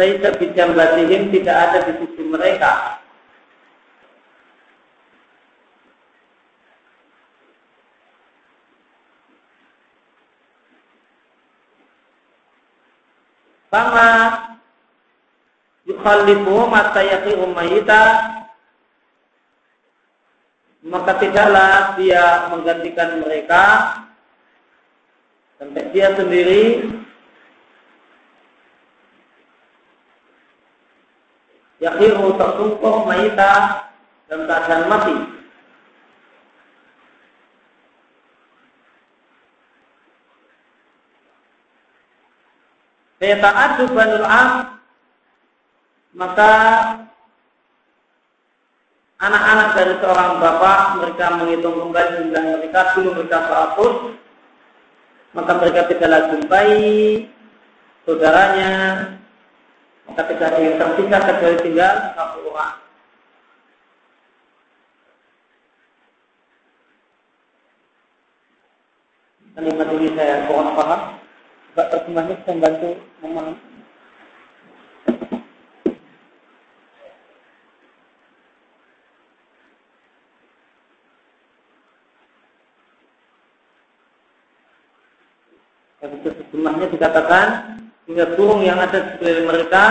[0.00, 3.04] laisa bijambatihim tidak ada di sisi mereka
[13.76, 14.10] Fama
[15.84, 18.24] yukhallifu mata yakhiru mayita
[20.80, 23.64] maka tidaklah dia menggantikan mereka
[25.60, 26.88] sampai dia sendiri
[31.76, 33.52] yakhiru tersungkuh mayita
[34.32, 35.36] dan keadaan mati.
[43.26, 44.78] Fayata'addu banul am
[46.14, 46.52] maka
[49.18, 53.38] anak-anak dari seorang bapak mereka menghitung kembali jumlah mereka dulu mereka
[53.74, 56.78] 100 maka mereka tidaklah jumpai
[58.06, 58.70] saudaranya
[60.06, 62.78] maka tidak ada yang tersisa kecuali tinggal satu orang.
[69.58, 71.15] Kalimat ini saya kurang paham
[71.76, 73.60] Pak terjemahnya bisa membantu memahami.
[86.00, 87.46] Terjemahnya dikatakan
[88.08, 89.84] hingga burung yang ada di sekeliling mereka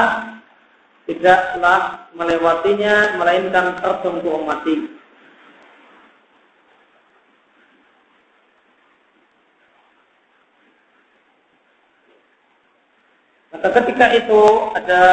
[1.06, 5.05] tidaklah melewatinya melainkan tersentuh mati.
[13.76, 15.04] Ketika itu ada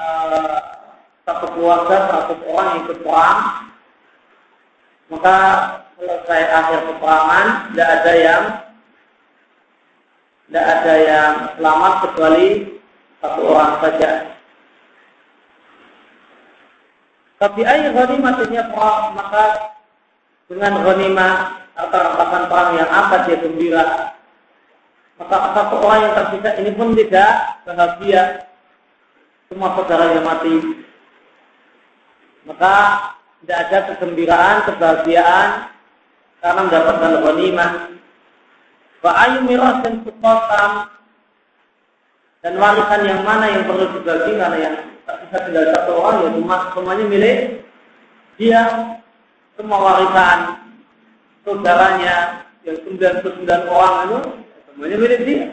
[0.00, 0.56] uh,
[1.28, 3.40] satu keluarga, satu orang yang ikut perang,
[5.12, 5.36] maka
[6.00, 8.42] selesai akhir peperangan, tidak ada yang
[10.46, 12.46] tidak ada yang selamat kecuali
[13.20, 14.10] satu orang saja.
[17.36, 18.32] Tapi air ghanimah
[18.72, 19.44] perang, maka
[20.48, 21.34] dengan ghanimah
[21.76, 24.15] atau rampasan perang yang apa dia gembira
[25.16, 27.32] maka satu orang yang tersisa ini pun tidak
[27.64, 28.44] bahagia.
[29.48, 30.54] Semua saudaranya mati.
[32.44, 32.74] Maka
[33.40, 35.48] tidak ada kegembiraan, kebahagiaan
[36.44, 37.70] karena mendapatkan ghanimah.
[39.00, 40.96] Wa ayu mirasin tuqatam
[42.44, 46.56] dan warisan yang mana yang perlu dibagi karena yang tersisa tinggal satu orang ya cuma
[46.74, 47.38] semuanya milik
[48.38, 48.62] dia
[49.58, 50.38] semua warisan
[51.42, 54.18] saudaranya yang 99 orang itu
[54.76, 55.48] Semuanya milik dia.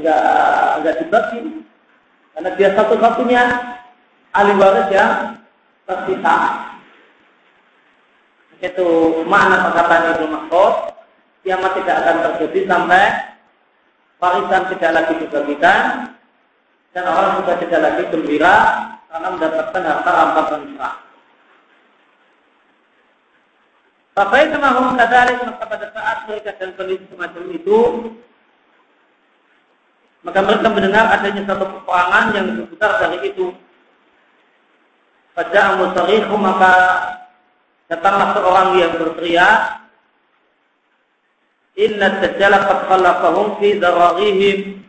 [0.00, 0.20] Enggak
[0.80, 1.40] enggak dibagi.
[2.32, 3.42] Karena dia satu-satunya
[4.32, 5.12] ahli waris yang
[5.84, 6.36] tersisa.
[8.64, 10.74] Itu makna perkataan Ibnu Mas'ud.
[11.44, 13.04] Kiamat tidak akan terjadi sampai
[14.24, 15.84] warisan tidak lagi dibagikan
[16.96, 18.56] dan orang juga tidak lagi gembira
[19.12, 21.05] karena mendapatkan harta rampasan perang.
[24.16, 27.80] Bapak itu mahu kadalik maka pada saat mereka dan kondisi semacam itu
[30.24, 33.52] maka mereka mendengar adanya satu peperangan yang lebih besar dari itu.
[35.36, 36.72] Pada amusarihu maka
[37.92, 39.84] datanglah seorang yang berteriak
[41.76, 44.85] Inna dajjala qad khalaqahum fi dararihim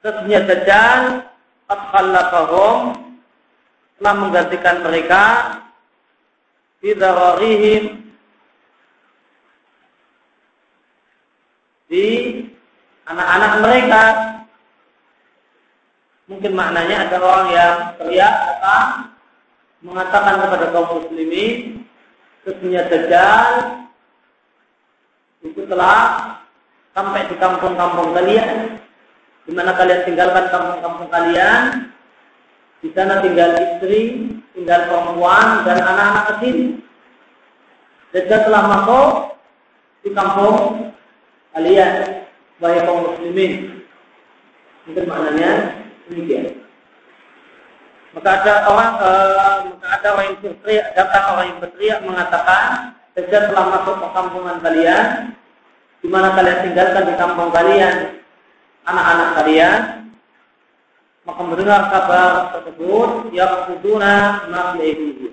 [0.00, 1.28] Sesungguhnya Dajjal
[1.68, 2.78] Fathallafahum
[4.00, 5.22] telah menggantikan mereka.
[6.80, 8.08] Bidararihim
[11.92, 12.06] di
[13.04, 14.04] anak-anak mereka.
[16.24, 18.88] Mungkin maknanya ada orang yang teriak datang
[19.84, 21.84] mengatakan kepada kaum muslimin
[22.48, 23.52] sesungguhnya Dajjal
[25.44, 26.00] itu telah
[26.96, 28.79] sampai di kampung-kampung kalian
[29.50, 31.90] di mana kalian tinggalkan kampung-kampung kalian,
[32.86, 36.78] di sana tinggal istri, tinggal perempuan dan anak-anak kecil.
[38.14, 39.34] Sejak telah masuk
[40.06, 40.56] di kampung
[41.50, 42.22] kalian,
[42.62, 43.82] wahai kaum muslimin.
[44.86, 46.62] Itu maknanya demikian.
[48.14, 49.10] Maka ada orang, e,
[49.66, 52.62] maka ada orang yang berteriak, datang orang yang berteriak mengatakan,
[53.18, 55.34] sejak telah masuk ke kampungan kalian,
[55.98, 58.19] di mana kalian tinggalkan di kampung kalian,
[58.90, 59.80] anak-anak kalian,
[61.24, 65.30] maka mendengar kabar tersebut yang kuduna mafi'ihi.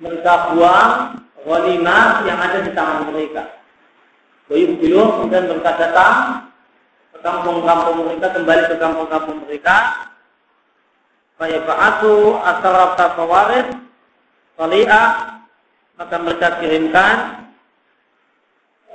[0.00, 3.42] Mereka buang walimah yang ada di tangan mereka.
[4.46, 6.16] Bayu bilu kemudian mereka datang
[7.10, 9.76] ke kampung-kampung mereka, kembali ke kampung-kampung mereka.
[11.36, 13.68] Faya ba'atu asarata fawarid
[14.56, 15.36] Wali'ah
[16.00, 17.44] maka mereka kirimkan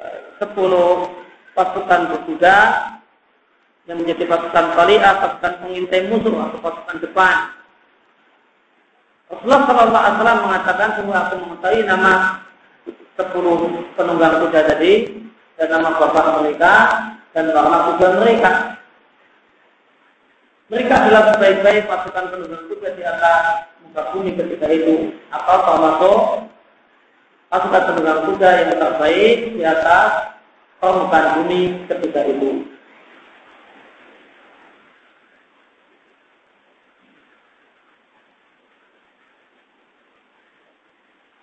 [0.01, 1.05] eh, sepuluh
[1.53, 2.57] pasukan berkuda
[3.89, 7.35] yang menjadi pasukan Wali'ah, pasukan pengintai musuh atau pasukan depan.
[9.31, 12.13] Rasulullah Shallallahu Alaihi Wasallam mengatakan semua aku mengetahui nama
[13.15, 13.55] sepuluh
[13.95, 14.93] penunggang kuda tadi
[15.55, 16.73] dan nama bapak mereka
[17.31, 18.51] dan nama kuda mereka.
[20.71, 26.19] Mereka adalah sebaik-baik pasukan penunggang kuda di atas muka bumi ketika itu atau termasuk
[27.51, 30.37] pasukan penunggang kuda yang terbaik di atas
[30.79, 32.70] permukaan bumi ketika itu.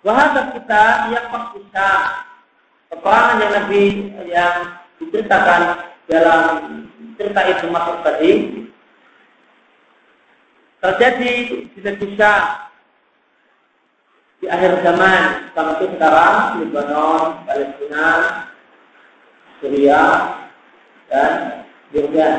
[0.09, 1.89] Bahasa kita yang maksudnya
[2.89, 3.83] peperangan yang Nabi
[4.25, 4.55] yang
[4.97, 5.61] diceritakan
[6.09, 6.41] dalam
[7.13, 8.31] cerita itu masuk tadi
[10.81, 12.17] terjadi di negeri
[14.41, 18.05] di akhir zaman seperti sekarang Lebanon, Palestina,
[19.61, 20.03] Syria,
[21.05, 21.31] dan
[21.93, 22.37] Jordan.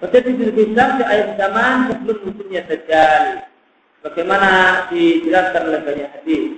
[0.00, 3.49] Terjadi di negeri di akhir zaman sebelum munculnya Dajjal.
[4.00, 4.50] Bagaimana
[4.88, 6.56] dijelaskan oleh banyak hadis.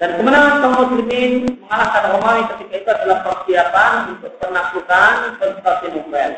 [0.00, 6.32] Dan kemenangan kaum muslimin mengalahkan Romawi ketika itu adalah persiapan untuk penaklukan Konstantinopel.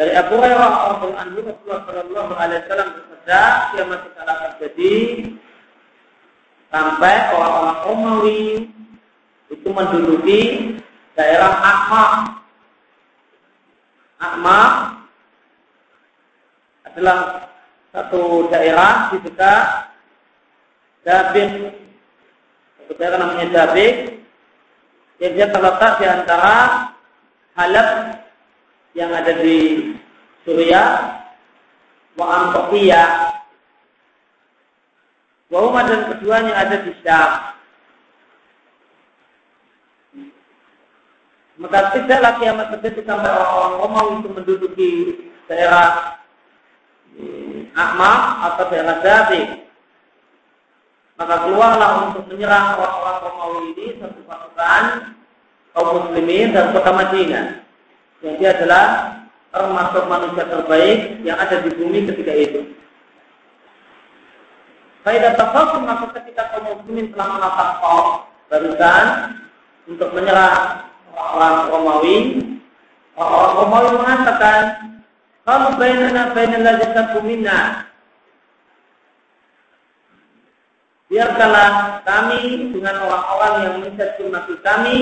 [0.00, 3.42] Dari Abu Hurairah radhiyallahu anhu Rasulullah sallallahu alaihi wasallam bersabda,
[3.74, 4.94] kiamat akan terjadi
[6.72, 8.42] sampai orang-orang Romawi
[9.50, 10.42] itu menduduki
[11.18, 12.04] daerah Akma.
[14.22, 14.58] Akma
[16.90, 17.50] adalah
[17.94, 19.66] satu daerah di dekat
[21.00, 21.50] Dabik.
[22.76, 24.20] Satu daerah namanya Dabik.
[25.20, 26.56] Yang dia terletak di antara
[27.58, 27.88] Halab
[28.96, 29.92] yang ada di
[30.42, 31.20] Suriah,
[32.16, 33.04] wa Antioquia,
[35.52, 37.30] wa dan keduanya ada di Syam.
[41.60, 44.90] Maka tidaklah kiamat terjadi sampai orang-orang Romawi itu menduduki
[45.44, 46.16] daerah
[47.74, 48.12] Akma
[48.50, 49.42] atau daerah Zabi.
[51.20, 54.82] Maka keluarlah untuk menyerang orang-orang Romawi ini satu pasukan
[55.76, 57.46] kaum muslimin dan kota Madinah
[58.24, 58.84] yang dia adalah
[59.52, 62.60] termasuk manusia terbaik yang ada di bumi ketika itu.
[65.04, 68.00] Faidah tasawuf maka ketika kaum muslimin telah menatap kau
[68.48, 69.06] barisan
[69.88, 72.16] untuk menyerang orang Romawi,
[73.16, 74.58] orang Romawi mengatakan,
[75.50, 77.58] kalau bainana bainal ladzina minna
[81.10, 84.96] Biarkanlah kami dengan orang-orang yang mencaci maki kami,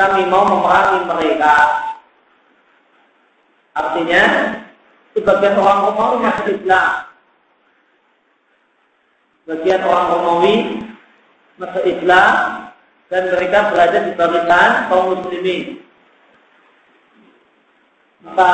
[0.00, 1.56] kami mau memerangi mereka.
[3.76, 4.22] Artinya,
[5.12, 6.88] sebagian orang Romawi masuk Islam.
[9.44, 10.54] Sebagian orang Romawi
[11.60, 12.32] masuk Islam
[13.12, 15.84] dan mereka berada di barisan kaum muslimin.
[18.24, 18.52] Maka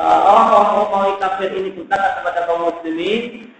[0.00, 3.52] orang-orang Romawi kafir ini berkata kepada kaum muslimin,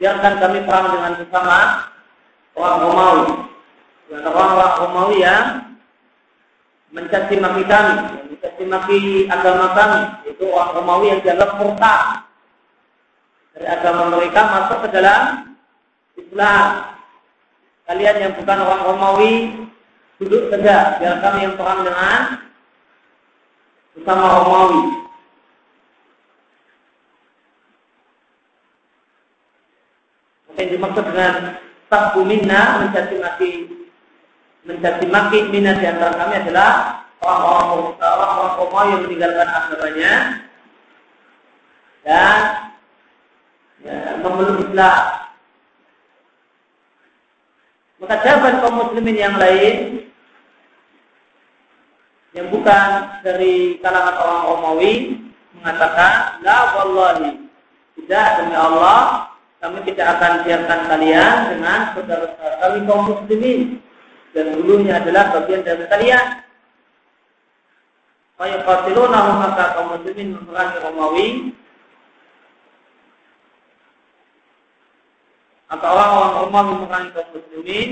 [0.00, 1.58] biarkan kami perang dengan sesama
[2.56, 3.26] orang Romawi.
[4.12, 5.46] Dan orang-orang Romawi yang
[6.92, 7.94] mencaci maki kami,
[8.32, 8.98] mencaci maki
[9.32, 12.02] agama kami, itu orang Romawi yang dianggap murtad
[13.52, 15.22] dari agama mereka masuk ke dalam
[16.16, 16.66] Islam.
[17.88, 19.32] Kalian yang bukan orang Romawi
[20.22, 22.18] duduk saja, biar kami yang perang dengan
[23.96, 24.82] bersama Romawi.
[30.48, 31.32] Mungkin dimaksud dengan
[31.92, 33.50] tak minna mencaci maki
[34.64, 36.70] mencaci maki minat di antara kami adalah
[37.20, 40.12] orang-orang orang-orang Romawi yang meninggalkan agamanya
[42.02, 42.40] dan
[43.84, 45.02] ya, memeluk Islam.
[48.02, 50.01] Maka jawaban kaum muslimin yang lain
[52.32, 52.88] yang bukan
[53.20, 54.92] dari kalangan orang Romawi
[55.60, 57.36] mengatakan la wallahi
[58.00, 63.60] tidak demi Allah kami tidak akan biarkan kalian dengan saudara-saudara kami kaum muslimin.
[64.32, 66.26] Dan bulunya adalah bagian dari kalian.
[68.42, 71.28] Fayaqatilunahum maka kaum muslimin memerangi Romawi.
[75.70, 77.90] Atau orang-orang Romawi memerangi kaum muslimin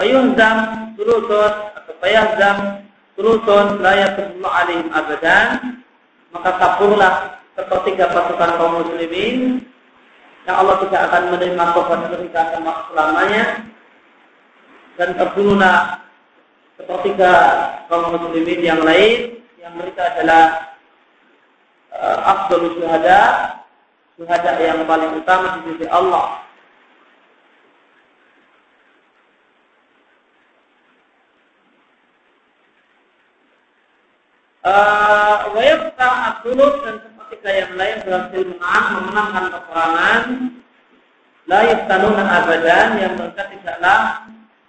[0.00, 0.56] Fayuhzam
[0.96, 2.56] sulusun atau fayahzam
[3.84, 5.48] layak yatubullah alaihim abadan.
[6.32, 7.14] Maka kaburlah
[7.52, 9.60] sepertiga pasukan kaum muslimin
[10.48, 12.40] yang Allah tidak akan menerima korban mereka
[12.88, 13.44] selamanya.
[14.96, 16.00] Dan terbunuhlah
[16.80, 17.32] sepertiga
[17.92, 20.72] kaum muslimin yang lain yang mereka adalah
[21.92, 23.20] uh, afdal syuhada
[24.16, 26.40] syuhada yang paling utama di sisi Allah
[34.60, 40.22] Uh, Wayabta Abdullah dan sepertiga yang lain berhasil menang, memenangkan peperangan.
[41.48, 44.00] La yaftanuna abadan yang mereka tidaklah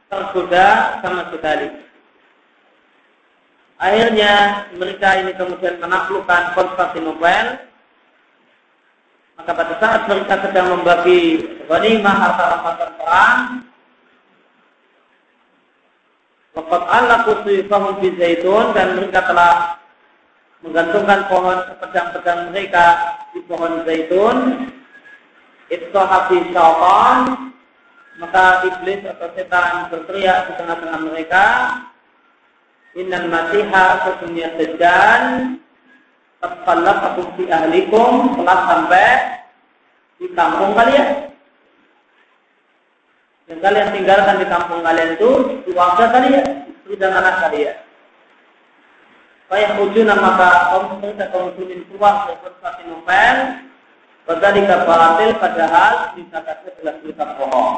[0.07, 0.67] tergoda
[1.03, 1.67] sama sekali.
[3.83, 4.33] Akhirnya
[4.79, 7.45] mereka ini kemudian menaklukkan Konstantinopel.
[9.35, 11.21] Maka pada saat mereka sedang membagi
[11.67, 13.39] ghanimah harta rampasan perang,
[16.51, 19.80] Waqat Allah kusifahum fi zaitun dan mereka telah
[20.61, 22.85] menggantungkan pohon pedang-pedang mereka
[23.33, 24.37] di pohon zaitun
[25.71, 27.17] itu habis syaitan
[28.19, 31.45] maka iblis atau setan berteriak di tengah-tengah mereka
[32.93, 35.23] innal masiha sesungguhnya dajjal
[36.41, 39.09] Tepallah fi ahlikum telah sampai
[40.17, 41.29] di kampung kalian.
[43.45, 45.29] Yang kalian tinggalkan di kampung kalian itu
[45.69, 47.77] keluarga kalian, istri dan anak kalian.
[49.51, 53.35] Fayahujuna maka kaum muslimin kaum muslimin keluar dari Konstantinopel
[54.23, 57.75] Wadhalika batil padahal disangkatnya adalah berita bohong.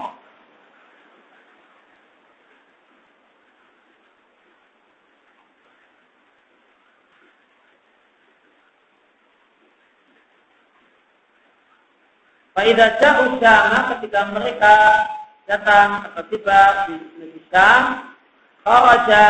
[12.53, 13.41] Faidah jauh
[13.97, 14.75] ketika mereka
[15.49, 18.13] datang atau tiba di negeri Syam,
[18.61, 19.23] Kharaja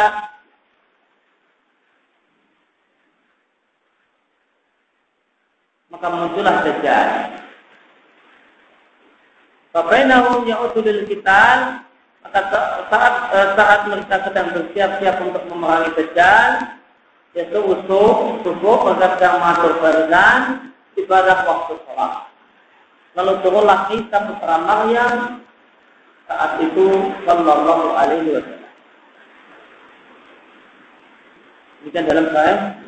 [5.94, 7.10] maka muncullah Dajjal.
[9.70, 11.86] Fabainahum ya'udulil kital
[12.26, 12.39] maka
[12.89, 16.52] saat eh, saat mereka sedang bersiap-siap untuk memerangi Dajjal
[17.38, 20.41] yaitu usuh subuh maka sedang masuk barzan
[20.98, 22.14] ibadah waktu sholat.
[23.14, 25.46] Lalu turunlah Isa putra Maryam
[26.26, 28.72] saat itu Sallallahu Alaihi Wasallam.
[31.84, 32.82] Demikian dalam saya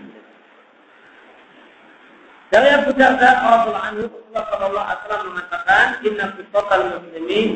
[2.55, 7.49] dari Abu Darda radhiyallahu anhu Rasulullah sallallahu alaihi wasallam mengatakan inna fisatal muslimin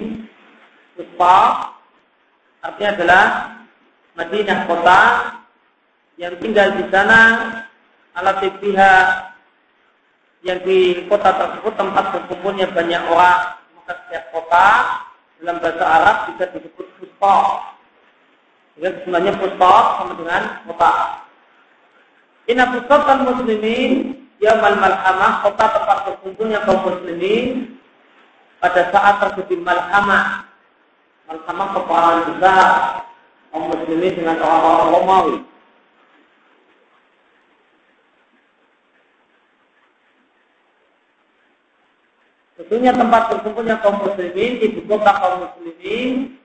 [0.99, 1.35] Puspa
[2.59, 3.25] artinya adalah
[4.19, 5.01] Madinah kota
[6.19, 7.19] yang tinggal di sana
[8.19, 9.07] alat pihak
[10.43, 14.67] yang di kota tersebut tempat berkumpulnya banyak orang maka setiap kota
[15.39, 17.35] dalam bahasa Arab bisa disebut Puspa
[18.75, 20.91] Jadi sebenarnya Puspa sama dengan kota.
[22.51, 27.75] Inna fisatal muslimin Yaman Malhamah, kota tempat berkumpulnya kaum muslimin
[28.63, 30.47] pada saat terjadi Malhamah.
[31.27, 32.67] Malhamah peperangan besar
[33.51, 35.37] kaum muslimin dengan orang-orang Romawi.
[42.59, 46.39] Tentunya tempat berkumpulnya kaum muslimin, di kota kaum muslimin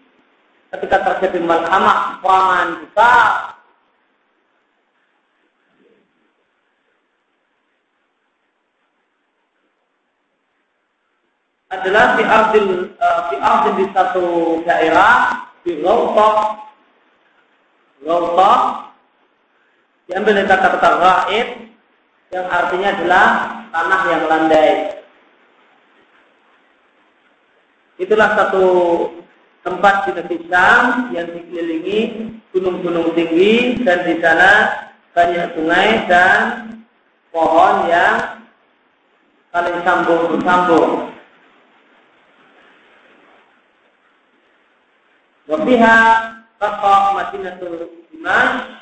[0.74, 3.53] ketika terjadi malhamah, peperangan besar
[11.80, 12.68] adalah di ardil
[12.98, 14.26] uh, di ardil di satu
[14.62, 16.28] daerah di Ghawta
[18.04, 18.52] Ghawta
[20.04, 21.48] diambil dari kata-kata raid
[22.34, 23.26] yang artinya adalah
[23.70, 24.70] tanah yang landai.
[27.94, 28.66] Itulah satu
[29.62, 31.98] tempat di negeri Syam yang dikelilingi
[32.50, 34.50] gunung-gunung tinggi dan di sana
[35.14, 36.40] banyak sungai dan
[37.30, 38.42] pohon yang
[39.54, 41.13] saling sambung bersambung.
[45.54, 45.98] Wabiha
[46.58, 48.74] Kata Madinatul Iman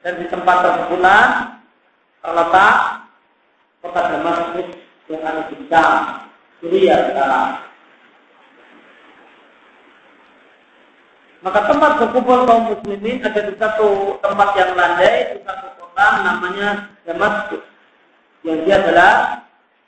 [0.00, 1.22] dan di tempat tersebutlah
[2.24, 2.76] terletak
[3.84, 4.68] kota Damaskus
[5.12, 5.56] yang ada di
[6.60, 7.48] Suriah sekarang.
[11.44, 16.68] Maka tempat berkumpul kaum muslimin ada di satu tempat yang landai, di satu kota namanya
[17.04, 17.64] Damaskus.
[18.40, 19.12] Yang dia adalah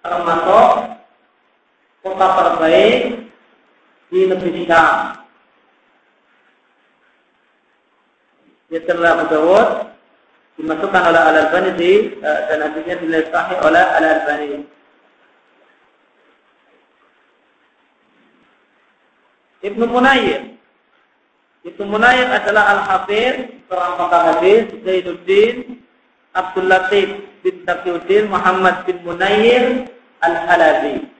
[0.04, 0.68] termasuk
[2.04, 3.00] kota terbaik
[4.12, 5.25] di negeri Syam.
[8.72, 9.68] Yasirlah Abu Dawud
[10.58, 14.50] dimasukkan oleh Al-Albani di uh, dan hadisnya dinilai sahih oleh Al-Albani.
[19.66, 20.56] Ibnu Munayyir
[21.66, 25.82] Ibnu Munayir adalah al-hafir, seorang pakar hadis, Zainuddin
[26.30, 29.90] Abdul Latif bin Taqiyuddin Muhammad bin Munayir
[30.22, 31.10] Al-Halabi.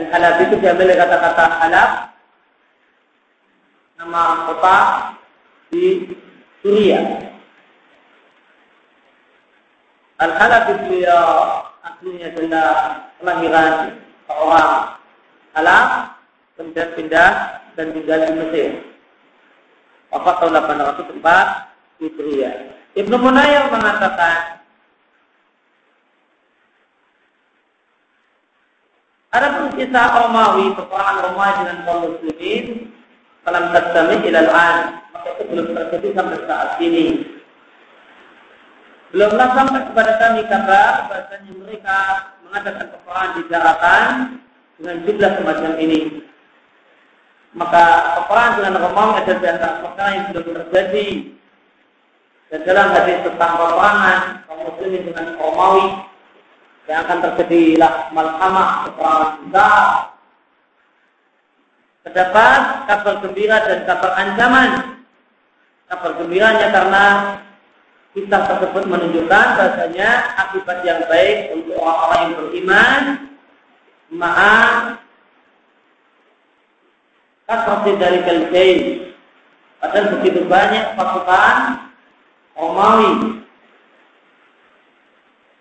[0.00, 1.90] Al-Halabi itu diambil dari kata-kata halab,
[4.00, 4.78] nama kota
[5.74, 6.14] di
[6.62, 7.34] Suriah.
[10.22, 11.26] Al-Halabi beliau
[11.82, 12.70] aslinya adalah
[13.18, 13.74] kelahiran
[14.30, 14.72] seorang
[15.54, 15.86] Halab,
[16.54, 17.30] kemudian pindah
[17.74, 18.70] dan tinggal di Mesir.
[20.14, 20.54] Wafat tahun
[21.18, 22.54] 804 Hijriah.
[22.94, 24.62] Ibnu Munayir mengatakan
[29.34, 32.64] Ada pun kisah Romawi, peperangan Romawi dengan kaum muslimin,
[33.42, 37.06] dalam tasami ilal an, itu belum terjadi sampai saat ini.
[39.14, 41.98] Belumlah sampai kepada kami kabar bahasanya mereka
[42.42, 44.10] mengadakan peperangan di daratan
[44.74, 46.00] dengan jumlah semacam ini.
[47.54, 47.84] Maka
[48.18, 51.08] peperangan dengan Romawi adalah di antara perkara yang belum terjadi.
[52.50, 55.86] Dan dalam hadis tentang peperangan kaum muslimin dengan Romawi
[56.84, 59.82] yang akan terjadilah malhamah peperangan besar.
[62.04, 64.93] Terdapat kabar gembira dan kabar ancaman.
[65.94, 67.04] Kabar gembiranya karena
[68.18, 73.02] kisah tersebut menunjukkan bahasanya akibat yang baik untuk orang-orang yang beriman
[74.10, 74.98] maaf
[77.46, 78.78] kasrati dari kaljain
[79.78, 81.56] padahal begitu banyak pasukan
[82.58, 83.10] Romawi.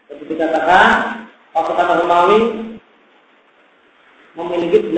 [0.10, 0.90] Seperti dikatakan
[1.54, 2.40] pasukan Romawi
[4.34, 4.98] memiliki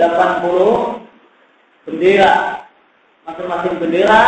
[1.84, 2.64] bendera.
[3.28, 4.20] Masing-masing bendera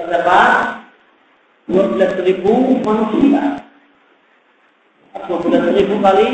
[0.00, 0.80] terdapat
[1.68, 2.40] 12.000
[2.80, 3.60] manusia
[5.28, 6.28] 12.000 kali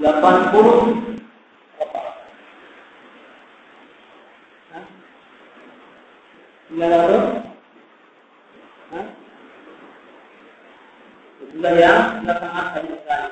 [0.00, 1.10] 80
[6.70, 7.24] Sembilan ratus?
[11.50, 13.30] Jumlah yang sangat banyak sekali.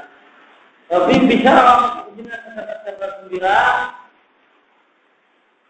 [0.90, 1.62] Tapi bicara
[2.98, 3.58] gembira,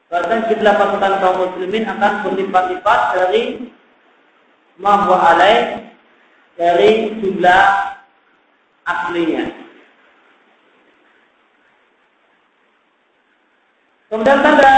[0.09, 3.43] bahkan jumlah pasukan kaum muslimin akan berlipat-lipat dari
[4.81, 5.93] mahwa alaih
[6.57, 7.65] dari jumlah
[8.89, 9.45] aslinya.
[14.09, 14.75] Kemudian tanda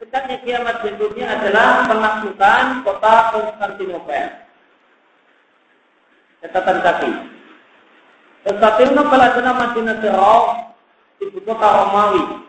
[0.00, 4.26] dekatnya kiamat berikutnya adalah penaklukan kota Konstantinopel.
[6.40, 7.10] Catatan kaki.
[8.48, 10.44] Konstantinopel adalah Madinah Fir'aun,
[11.20, 12.41] ibu kota Romawi.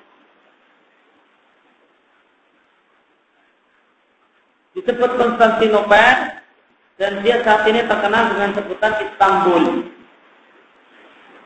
[4.84, 6.44] Disebut Konstantinopel
[7.00, 9.64] dan dia saat ini terkenal dengan sebutan Istanbul.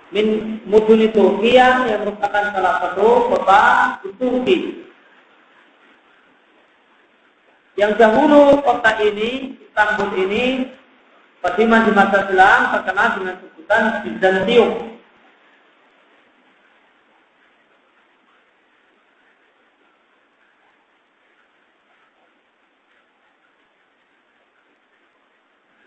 [0.09, 3.61] Min muduni Turkiya yang merupakan salah satu kota
[4.01, 4.57] di Turki.
[7.77, 10.73] Yang dahulu kota ini, Istanbul ini,
[11.37, 14.97] pada di masa silam terkenal dengan sebutan Bizantium.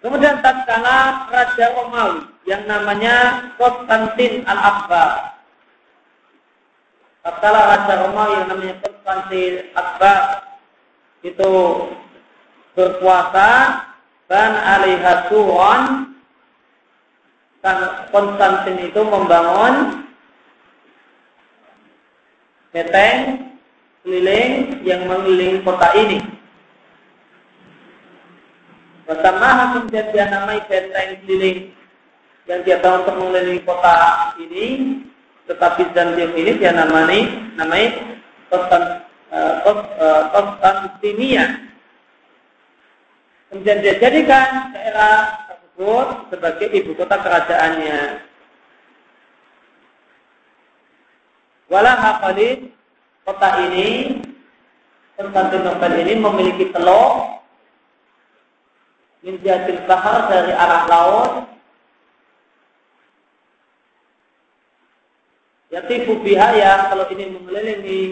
[0.01, 0.41] Kemudian
[0.71, 3.15] tatkala Raja Romawi yang namanya
[3.59, 5.35] Konstantin Al-Akbar.
[7.27, 10.47] Tatkala Raja Romawi yang namanya Konstantin Akbar
[11.27, 11.51] itu
[12.79, 13.49] berkuasa
[14.31, 16.15] dan alihasuron
[17.67, 17.77] dan
[18.15, 20.07] Konstantin itu membangun
[22.71, 23.19] beteng
[24.07, 26.23] keliling yang mengelilingi kota ini.
[29.11, 31.75] Bersama kemudian dia namai benteng keliling
[32.47, 35.03] yang dia tahu untuk mengelilingi kota ini,
[35.51, 37.27] tetapi Zanzibar ini dia namai
[37.59, 37.91] namai
[40.31, 41.43] Konstantinia.
[41.43, 41.51] Eh,
[43.51, 48.31] kemudian dia jadikan daerah tersebut sebagai ibu kota kerajaannya.
[51.67, 52.71] Walah Khalid,
[53.27, 54.23] kota ini,
[55.19, 57.40] Konstantinopel ini memiliki telur
[59.21, 61.33] min jihadil bahar dari arah laut.
[65.71, 68.03] Yatifu biha ya kalau ini mengelilingi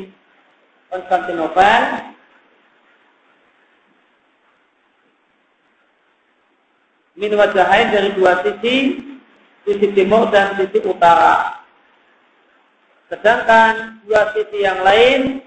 [0.88, 1.84] Konstantinopel.
[7.18, 9.02] Min wajahain dari dua sisi
[9.66, 11.60] sisi timur dan sisi utara.
[13.10, 15.42] Sedangkan dua sisi yang lain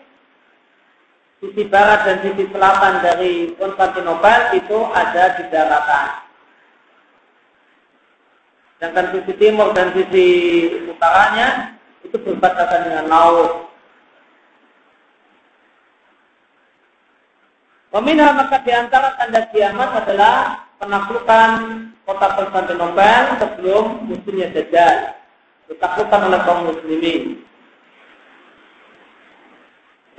[1.41, 6.07] sisi barat dan sisi selatan dari Konstantinopel itu ada di daratan.
[8.77, 10.27] Sedangkan sisi timur dan sisi
[10.85, 11.73] utaranya
[12.05, 13.73] itu berbatasan dengan laut.
[17.91, 21.49] Pemindah maka di antara tanda kiamat adalah penaklukan
[22.05, 25.17] kota Konstantinopel sebelum musimnya Dajjal.
[25.67, 27.50] Ditaklukan oleh kaum muslimin.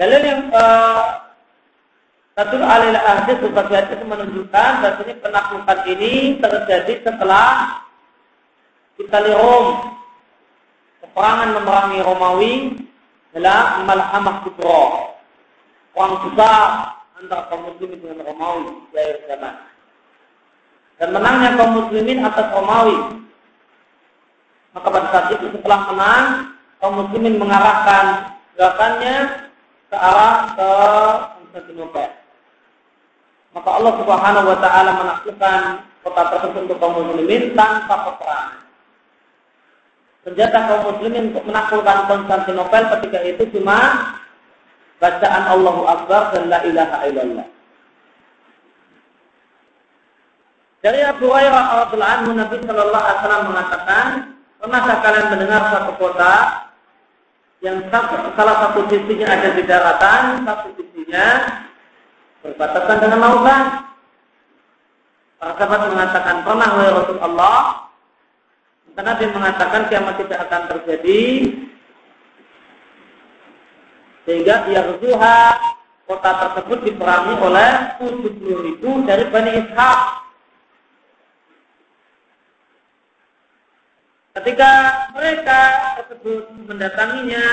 [0.00, 1.22] Dalil yang uh,
[2.32, 7.76] satu alil hadis berbagai hadis menunjukkan bahwasanya penaklukan ini terjadi setelah
[8.96, 9.92] kita Rom.
[11.04, 12.52] Peperangan memerangi Romawi
[13.36, 15.12] adalah Malhamah Kubro.
[15.92, 19.54] Perang besar antara kaum muslimin dengan Romawi di akhir zaman.
[20.96, 22.96] Dan menangnya kaum muslimin atas Romawi.
[24.72, 26.26] Maka pada saat itu setelah menang
[26.80, 29.16] kaum muslimin mengarahkan gerakannya
[29.92, 30.70] ke arah ke
[31.36, 32.10] Konstantinopel
[33.52, 35.60] maka Allah Subhanahu wa taala menaklukkan
[36.00, 38.64] kota tersebut untuk kaum muslimin tanpa peperangan
[40.24, 43.78] senjata kaum muslimin untuk menaklukkan Konstantinopel ketika itu cuma
[45.02, 47.46] bacaan Allahu Akbar dan la ilaha illallah.
[50.82, 54.04] Dari Abu Hurairah radhiyallahu anhu Nabi Shallallahu alaihi wasallam mengatakan,
[54.62, 56.32] "Pernahkah kalian mendengar satu kota
[57.62, 61.26] yang satu, salah satu sisinya ada di daratan, satu sisinya
[62.42, 63.62] berbatasan dengan lautan?"
[65.38, 67.58] Para sahabat mengatakan, "Pernah wahai Rasulullah."
[68.92, 71.22] Karena Nabi mengatakan kiamat tidak akan terjadi
[74.22, 75.38] sehingga Yarzuha
[76.06, 80.21] kota tersebut diperangi oleh 70 ribu dari Bani Ishaq.
[84.32, 84.70] Ketika
[85.12, 85.60] mereka
[86.00, 87.44] tersebut mendatanginya,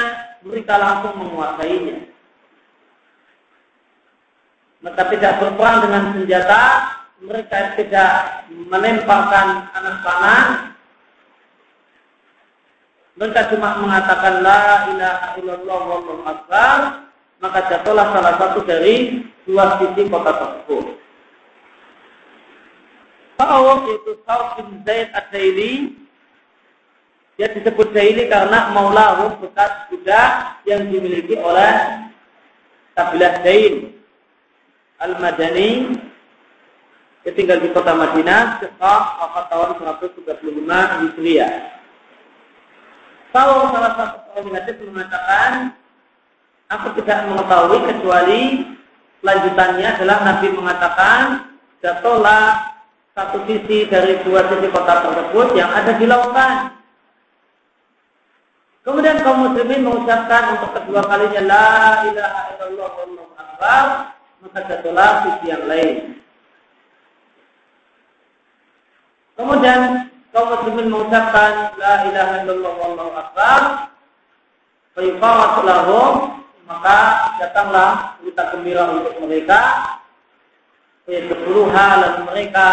[0.47, 2.07] mereka langsung menguasainya.
[4.79, 6.63] Mereka tidak berperang dengan senjata,
[7.19, 8.11] mereka tidak
[8.47, 10.43] melemparkan anak panah,
[13.19, 17.03] mereka cuma mengatakan la ilaha illallah wallahu akbar,
[17.43, 20.95] maka jatuhlah salah satu dari dua sisi kota tersebut.
[23.35, 25.71] Sa'awab itu Sa'awab bin Zaid ad-Daili
[27.39, 32.03] dia disebut Daili karena maulahu bekas budak yang dimiliki oleh
[32.99, 33.95] kabilah Dail
[34.99, 35.95] Al-Madani
[37.23, 40.39] dia tinggal di kota Madinah setelah wafat tahun 135
[41.03, 41.55] Hijriah.
[43.29, 45.51] Kalau salah satu perawi hadis mengatakan,
[46.71, 48.41] aku tidak mengetahui kecuali
[49.19, 51.21] lanjutannya adalah Nabi mengatakan,
[51.83, 52.71] jatuhlah
[53.13, 56.78] satu sisi dari dua sisi kota tersebut yang ada di lautan.
[58.83, 61.67] Kemudian kaum muslimin mengucapkan untuk kedua kalinya la
[62.09, 63.83] ilaha illallah wallahu akbar,
[64.39, 65.95] maka jatuhlah sisi yang lain.
[69.35, 73.59] Kemudian kaum muslimin mengucapkan la ilaha illallah wallahu akbar
[74.93, 76.13] fayuqamat lahum
[76.69, 76.97] maka
[77.41, 79.61] datanglah berita gembira untuk mereka
[81.09, 82.67] Fayadkhuluha lalu mereka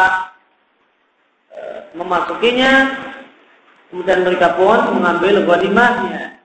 [1.48, 1.60] e,
[1.96, 2.72] memasukinya
[3.96, 6.36] kemudian mereka pun mengambil ghanimahnya.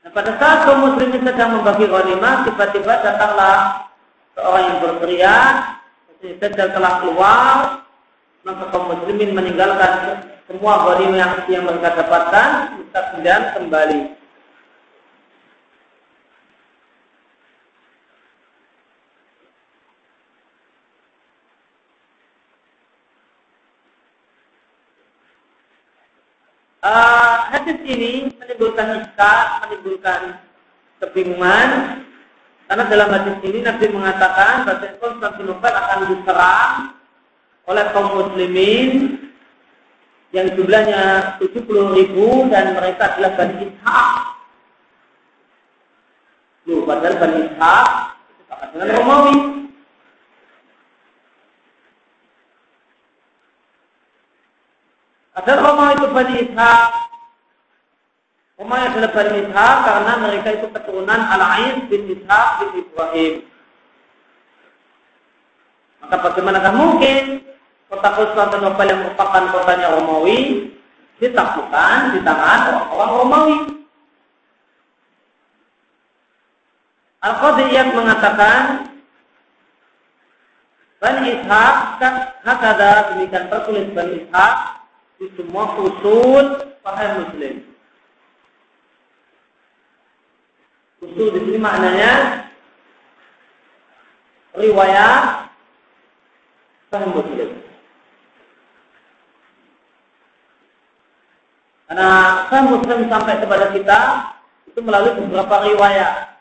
[0.00, 3.84] Nah, pada saat kaum muslimin sedang membagi ghanimah, tiba-tiba datanglah
[4.32, 5.54] seorang yang berteriak,
[6.20, 7.48] Dajjal telah keluar,
[8.40, 12.48] maka kaum muslimin meninggalkan semua ghanim yang, yang mereka dapatkan
[12.90, 13.98] kemudian kembali
[26.90, 30.42] Uh, hadis ini menimbulkan iska, menimbulkan
[30.98, 32.02] kebingungan
[32.66, 36.74] karena dalam hadis ini Nabi mengatakan bahwa Konstantinopel akan diserang
[37.70, 38.90] oleh kaum muslimin
[40.34, 41.62] yang jumlahnya 70
[41.94, 44.10] ribu dan mereka adalah Bani Ishaq.
[46.66, 47.88] Loh, padahal Bani Ishaq
[48.34, 48.42] itu
[48.74, 49.59] dengan Romawi.
[55.40, 56.88] Padahal Romawi itu Bani Ishaq.
[58.60, 63.32] Romawi adalah Bani Ishaq karena mereka itu keturunan Al-Ain bin Ishaq bin Ibrahim.
[66.04, 67.40] Maka bagaimanakah mungkin
[67.88, 70.68] kota Konstantinopel yang merupakan kotanya Romawi
[71.24, 73.56] ditaklukkan di tangan orang-orang Romawi.
[77.24, 78.60] Al-Qadiyat mengatakan
[81.00, 81.76] Bani Ishaq
[82.44, 84.79] hakada demikian tertulis Bani Ishaq
[85.20, 86.44] di semua usul
[86.80, 87.54] Sahih Muslim.
[91.04, 92.12] Usul di sini maknanya
[94.56, 95.52] riwayat
[96.88, 97.50] Sahih Muslim.
[101.84, 102.10] Karena
[102.48, 103.98] saya Muslim sampai kepada kita
[104.72, 106.32] itu melalui beberapa riwayat.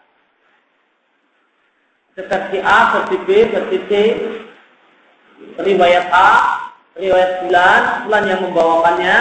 [2.20, 3.92] versi A, versi B, versi C,
[5.56, 6.30] riwayat A,
[6.98, 9.18] riwayat bulan, bulan yang membawakannya,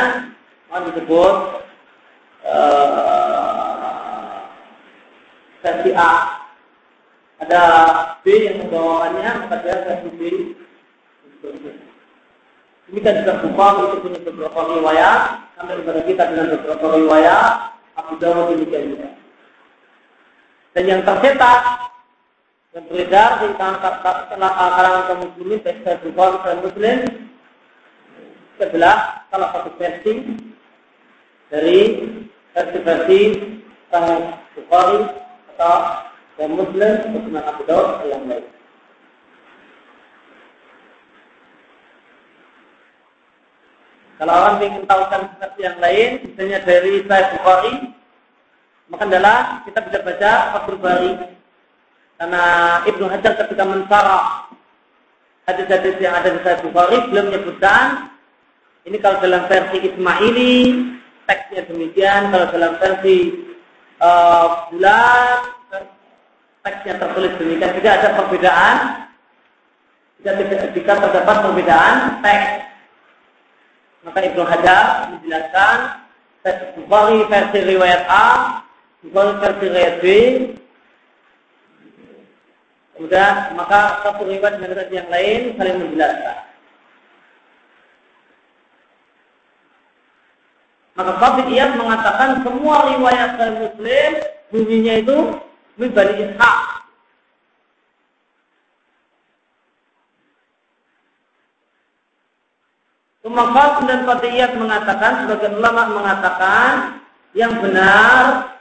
[0.70, 1.34] maka disebut
[2.48, 3.18] uh,
[5.98, 6.12] A.
[7.38, 7.62] Ada
[8.22, 10.20] B yang membawakannya, maka dia versi B.
[12.88, 15.20] Demikian juga Bukhari itu punya beberapa riwayat,
[15.54, 17.48] sampai kepada kita dengan beberapa riwayat,
[18.00, 19.08] Abu Dawud demikian juga.
[20.72, 21.60] Dan yang tercetak
[22.76, 27.27] yang beredar di kalangan kaum muslimin baik saya Bukhari dan Muslim
[28.66, 30.12] adalah salah satu versi
[31.48, 31.78] dari
[32.52, 33.20] versi-versi
[33.88, 35.00] Sahih Bukhari
[35.54, 35.76] atau
[36.38, 36.94] dan Muslim
[37.34, 38.46] atau Abu Dawud yang lain.
[44.18, 47.74] Kalau orang ingin tahu seperti yang lain, misalnya dari saya Bukhari,
[48.90, 51.12] maka adalah kita bisa baca Fathul Bari.
[52.18, 52.44] Karena
[52.82, 54.50] Ibnu Hajar ketika mensara
[55.46, 58.10] hadis-hadis yang ada di Sahih Bukhari, belum menyebutkan
[58.88, 60.56] ini kalau dalam versi Ismaili
[61.28, 63.16] teksnya demikian, kalau dalam versi
[64.00, 65.52] uh, bulan
[66.64, 67.72] teksnya tertulis demikian.
[67.76, 68.76] Tidak ada perbedaan.
[70.18, 70.32] Jika,
[70.74, 72.68] jika terdapat perbedaan teks
[74.02, 74.84] maka Ibnu Hajar
[75.14, 75.78] menjelaskan
[76.88, 78.26] Bukhari versi riwayat A,
[79.04, 80.06] Bukhari versi riwayat B.
[82.96, 86.47] Kemudian maka satu riwayat dengan yang lain saling menjelaskan.
[90.98, 94.10] Maka Fadil Iyad mengatakan semua riwayat dari Muslim
[94.50, 95.18] bunyinya itu
[95.78, 96.78] min Ishaq.
[103.28, 106.98] Maka dan Fatihiyat mengatakan, sebagian ulama mengatakan
[107.36, 108.56] yang benar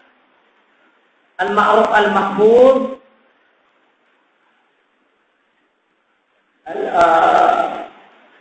[1.39, 2.77] al-ma'ruf al-mahfuz
[6.67, 7.87] uh,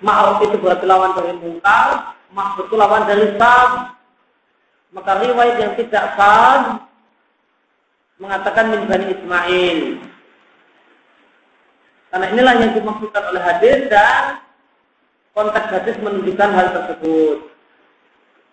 [0.02, 3.94] ma'ruf itu berarti lawan dari mungkar, itu lawan dari sab.
[4.94, 6.86] Maka riwayat yang tidak sab
[8.16, 9.80] mengatakan min Bani Ismail.
[12.08, 14.40] Karena inilah yang dimaksudkan oleh hadis dan
[15.36, 17.52] konteks hadis menunjukkan hal tersebut.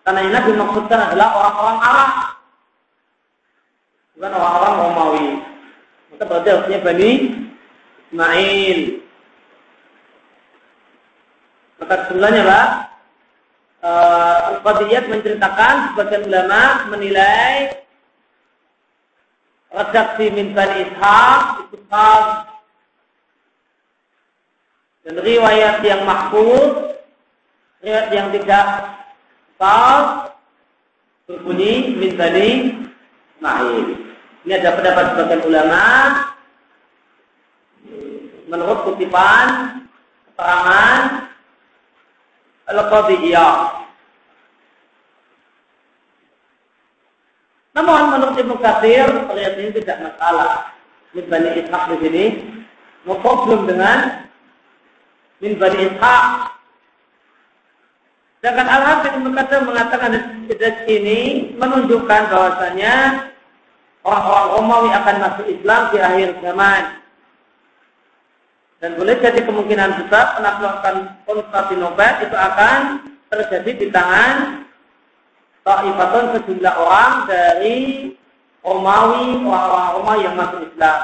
[0.04, 2.10] Karena ini dimaksudkan adalah orang-orang Arab.
[4.14, 5.28] Bukan orang-orang Romawi.
[6.12, 7.10] Maka berarti harusnya Bani
[8.12, 8.78] Ismail.
[11.80, 12.68] Maka sebenarnya Pak,
[13.84, 17.84] uh, Al-Qadiyat menceritakan sebagian ulama menilai
[19.68, 22.26] redaksi min Bani Ishaq itu khas
[25.04, 26.96] dan riwayat yang mahfuz,
[27.84, 28.66] riwayat yang tidak
[29.60, 30.32] pas,
[31.28, 32.50] berbunyi min bani
[33.36, 33.86] Ismail.
[34.48, 35.84] Ini ada pendapat sebagian ulama
[38.48, 39.48] menurut kutipan
[40.32, 41.00] keterangan
[42.64, 43.84] Al-Qadiyah.
[47.74, 50.72] Namun menurut Ibnu Katsir, terlihat ini tidak masalah.
[51.14, 52.24] Min Bani Ishaq di sini,
[53.04, 54.30] problem dengan
[55.42, 56.26] min Bani Ishaq.
[58.44, 59.28] Sedangkan Al-Hafidh Ibn
[59.64, 60.10] mengatakan
[60.52, 63.24] hadis ini menunjukkan bahwasanya
[64.04, 67.03] orang-orang Romawi akan masuk Islam di akhir zaman.
[68.84, 72.80] Dan boleh jadi kemungkinan besar penaklukan Konstantinopel itu akan
[73.32, 74.60] terjadi di tangan
[75.64, 78.12] Ta'ifatun sejumlah orang dari
[78.60, 81.00] Romawi, orang-orang Romawi yang masuk Islam.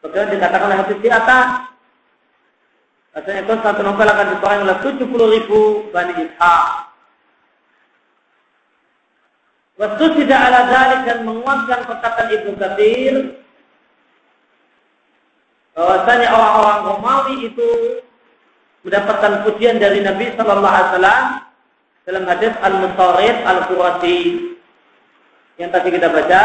[0.00, 1.48] Kemudian dikatakan oleh hadis di atas,
[3.12, 5.60] Rasanya Konstantinopel akan diperangi oleh 70 ribu
[5.92, 6.66] Bani Ishaq.
[9.84, 13.43] Waktu tidak ala dalik dan menguatkan perkataan Ibnu Katsir
[15.74, 17.70] bahwasanya orang-orang Romawi itu
[18.86, 21.24] mendapatkan pujian dari Nabi Sallallahu Alaihi Wasallam
[22.04, 24.18] dalam hadis Al-Mutarid Al-Qurasi
[25.58, 26.42] yang tadi kita baca.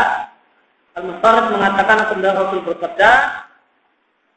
[0.97, 3.11] Al-Mutarid mengatakan kemudian Rasul bersabda,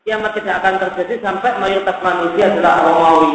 [0.04, 3.32] kiamat tidak akan terjadi sampai mayoritas manusia adalah Romawi.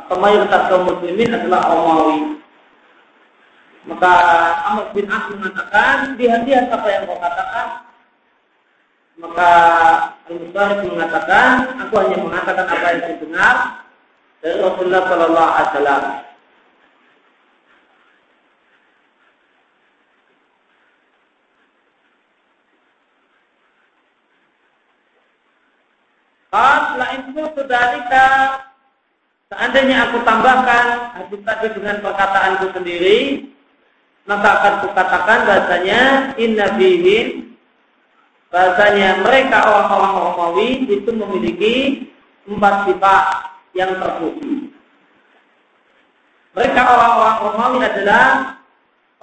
[0.00, 2.41] Atau mayoritas kaum muslimin adalah Romawi.
[3.82, 4.12] Maka
[4.70, 7.66] Amr bin As mengatakan, di hati apa yang kau katakan?
[9.18, 9.50] Maka
[10.30, 11.50] Al-Mustahid mengatakan,
[11.82, 13.54] aku hanya mengatakan apa yang saya dengar
[14.38, 16.02] dari Rasulullah Sallallahu Alaihi Wasallam.
[26.52, 27.62] Qala in kuntu
[29.48, 30.84] seandainya aku tambahkan
[31.16, 33.48] hadis tadi dengan perkataanku sendiri
[34.22, 36.00] maka akan kukatakan bahasanya
[36.38, 37.58] inna bihim
[38.52, 41.74] bahasanya mereka orang-orang Romawi itu memiliki
[42.46, 43.24] empat sifat
[43.72, 44.76] yang terpuji.
[46.52, 48.24] Mereka orang-orang Romawi adalah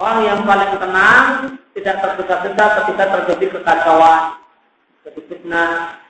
[0.02, 1.24] orang yang paling tenang,
[1.78, 4.22] tidak tergesa-gesa ketika terjadi kekacauan,
[5.06, 6.00] terjadi fitnah.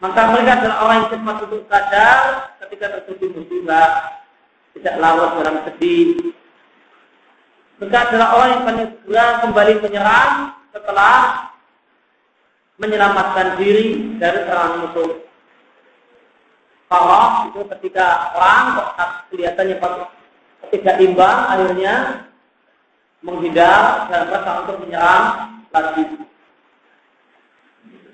[0.00, 2.18] Maka mereka adalah orang yang cepat untuk sadar
[2.64, 3.88] ketika terjadi musibah,
[4.76, 6.36] tidak larut dalam sedih.
[7.80, 10.32] Mereka adalah orang yang paling segera kembali menyerang
[10.68, 11.14] setelah
[12.76, 15.10] menyelamatkan diri dari serangan musuh.
[16.92, 18.64] Kalau itu ketika orang
[19.32, 19.76] kelihatannya
[20.68, 21.94] tidak imbang, akhirnya
[23.24, 25.24] menghindar dan berusaha untuk menyerang
[25.72, 26.04] lagi.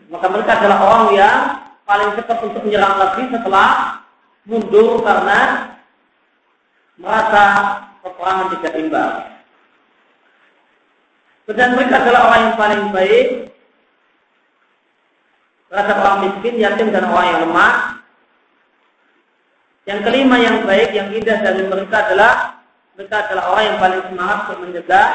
[0.06, 1.38] Maka mereka adalah orang yang
[1.82, 3.70] paling cepat untuk menyerang lagi setelah
[4.46, 5.38] mundur karena
[7.02, 7.42] merasa
[8.06, 9.36] peperangan tidak imbang.
[11.47, 13.26] Dan mereka adalah orang yang paling baik,
[15.70, 17.74] rasa orang miskin, yatim dan orang yang lemah,
[19.86, 22.32] yang kelima yang baik, yang indah dari mereka adalah
[22.99, 25.07] mereka adalah orang yang paling semangat untuk mencegah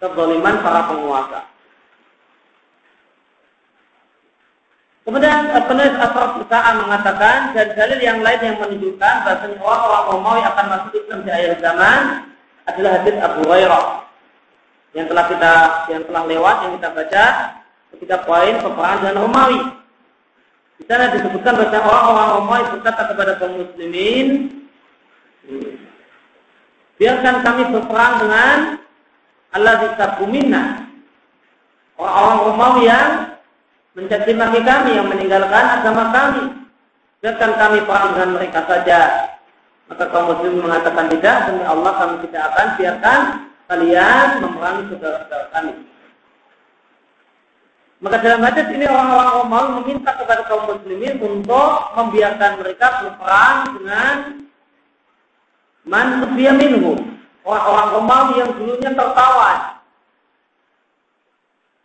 [0.00, 1.40] kezaliman para penguasa.
[5.04, 5.36] Kemudian
[5.66, 10.92] penulis asal Usa'ah mengatakan dan dalil yang lain yang menunjukkan bahasanya orang-orang Romawi akan masuk
[10.96, 12.00] Islam di akhir zaman
[12.64, 13.99] adalah hadis Abu Hurairah
[14.90, 15.52] yang telah kita
[15.94, 17.24] yang telah lewat yang kita baca
[17.94, 19.60] ketika poin peperangan dengan Romawi.
[20.80, 24.28] Di sana disebutkan bahwa orang-orang Romawi berkata kepada kaum muslimin,
[26.96, 28.58] biarkan kami berperang dengan
[29.52, 30.62] Allah disabumina.
[32.00, 33.10] Orang-orang Romawi yang
[33.92, 36.44] mencaci maki kami, yang meninggalkan agama kami.
[37.20, 39.00] Biarkan kami perang dengan mereka saja.
[39.92, 43.20] Maka kaum muslim mengatakan tidak, demi Allah kami tidak akan biarkan
[43.70, 45.74] kalian memerangi saudara-saudara kami.
[48.00, 54.14] Maka dalam hadis ini orang-orang Romawi meminta kepada kaum muslimin untuk membiarkan mereka berperang dengan
[55.86, 56.98] man minhum.
[57.46, 59.58] Orang-orang Romawi yang dulunya tertawan.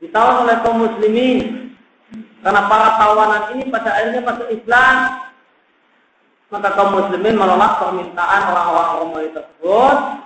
[0.02, 1.38] Ditawan oleh kaum muslimin.
[2.42, 4.96] Karena para tawanan ini pada akhirnya masuk Islam.
[6.48, 10.25] Maka kaum muslimin menolak permintaan orang-orang Romawi tersebut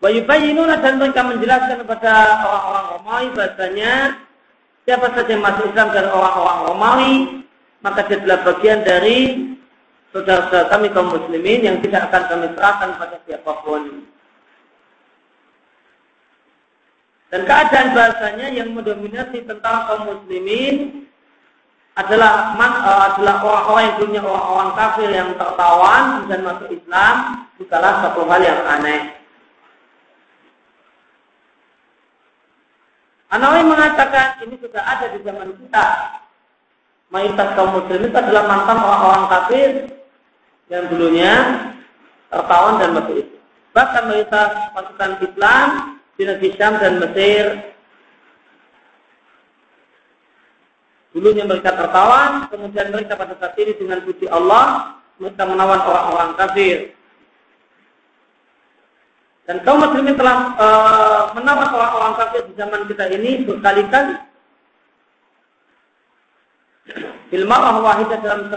[0.00, 3.92] Wayubayinuna dan mereka menjelaskan kepada orang-orang Romawi bahasanya
[4.88, 7.12] siapa saja yang masuk Islam dari orang-orang Romawi
[7.84, 9.18] maka dia adalah bagian dari
[10.12, 13.82] saudara-saudara kami kaum muslimin yang tidak akan kami serahkan pada siapa pun.
[17.30, 21.06] Dan keadaan bahasanya yang mendominasi tentang kaum muslimin
[21.98, 27.14] adalah man, uh, adalah orang-orang yang punya orang-orang kafir yang tertawan dan masuk Islam
[27.58, 29.00] bukanlah satu hal yang aneh.
[33.30, 35.86] Anawi mengatakan ini sudah ada di zaman kita.
[37.10, 39.70] Mayoritas kaum muslim itu adalah mantan orang-orang kafir
[40.70, 41.34] yang dulunya
[42.30, 43.42] tertawan dan masuk Islam.
[43.70, 45.66] Bahkan mayoritas pasukan Islam
[46.18, 47.44] di negeri Syam dan Mesir
[51.20, 56.96] dulunya mereka tertawan, kemudian mereka pada saat ini dengan puji Allah mereka menawan orang-orang kafir.
[59.44, 60.66] Dan kaum muslimin telah e,
[61.36, 64.14] menawar orang-orang kafir di zaman kita ini berkali-kali.
[67.28, 68.48] Filmarah wahidah dalam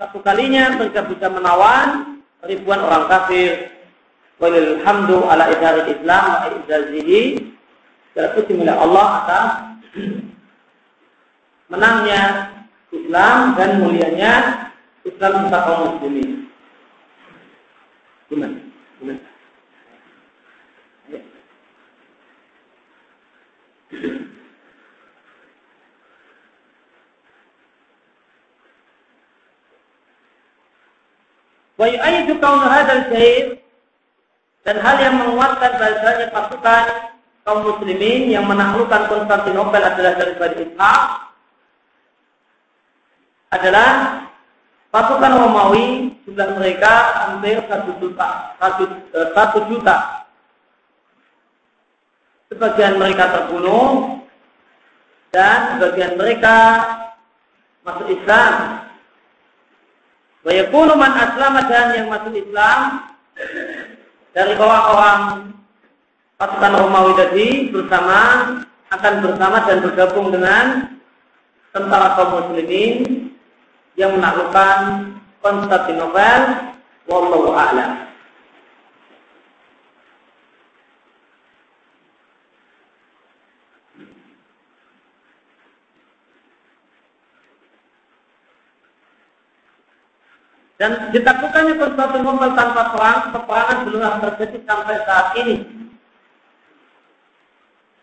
[0.00, 3.76] satu kalinya mereka bisa menawan ribuan orang kafir.
[4.40, 7.22] Walilhamdu ala idharil Islam wa izazihi.
[8.10, 9.48] Segala puji milik Allah atas
[11.66, 12.22] menangnya
[12.94, 14.32] Islam dan mulianya
[15.02, 16.50] Islam untuk kaum muslimin.
[18.30, 18.58] Gimana?
[18.98, 19.22] Gimana?
[31.76, 33.60] Wa yu'ayyidu kaum hadzal syait
[34.64, 36.84] dan hal yang menguatkan bahasanya pasukan
[37.46, 41.25] kaum muslimin yang menaklukkan Konstantinopel adalah daripada Islam
[43.52, 44.22] adalah
[44.90, 46.92] pasukan Romawi jumlah mereka
[47.26, 48.28] hampir satu juta,
[48.58, 49.96] satu, eh, satu juta.
[52.46, 54.22] Sebagian mereka terbunuh
[55.34, 56.56] dan sebagian mereka
[57.82, 58.86] masuk Islam
[60.46, 63.02] Wa yakunu man aslama dan yang masuk Islam
[64.30, 65.50] dari orang-orang
[66.38, 68.18] pasukan Romawi tadi bersama
[68.94, 70.94] akan bersama dan bergabung dengan
[71.74, 73.15] tentara kaum muslimin
[73.96, 76.40] yang menaklukkan Konstantinopel
[77.08, 78.06] wallahu a'lam
[90.76, 95.56] Dan ditaklukkannya Konstantinopel tanpa perang, peperangan belum terjadi sampai saat ini.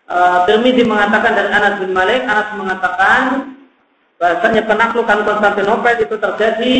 [0.09, 0.45] Uh,
[0.83, 3.52] mengatakan dan Anas bin Malik, Anas mengatakan
[4.23, 6.77] bahasanya penaklukan Konstantinopel itu terjadi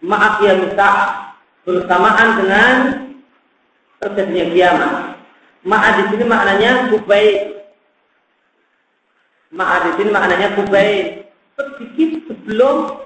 [0.00, 0.96] maaf ya misah
[1.68, 2.74] bersamaan dengan
[4.00, 4.94] terjadinya kiamat.
[5.60, 7.28] Maaf di sini maknanya kubai.
[9.52, 10.92] Maaf di sini maknanya kubai.
[11.60, 13.04] Sedikit sebelum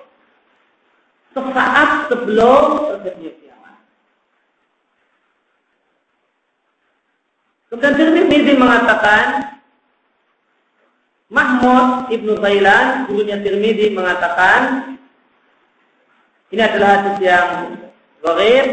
[1.34, 2.62] sesaat sebelum
[2.94, 3.76] terjadinya kiamat.
[7.66, 9.58] Kemudian Tirmidzi mengatakan
[11.32, 14.92] Mahmud Ibnu Thailand, gurunya Tirmidzi mengatakan
[16.52, 17.48] ini adalah hadis yang
[18.20, 18.66] gharib.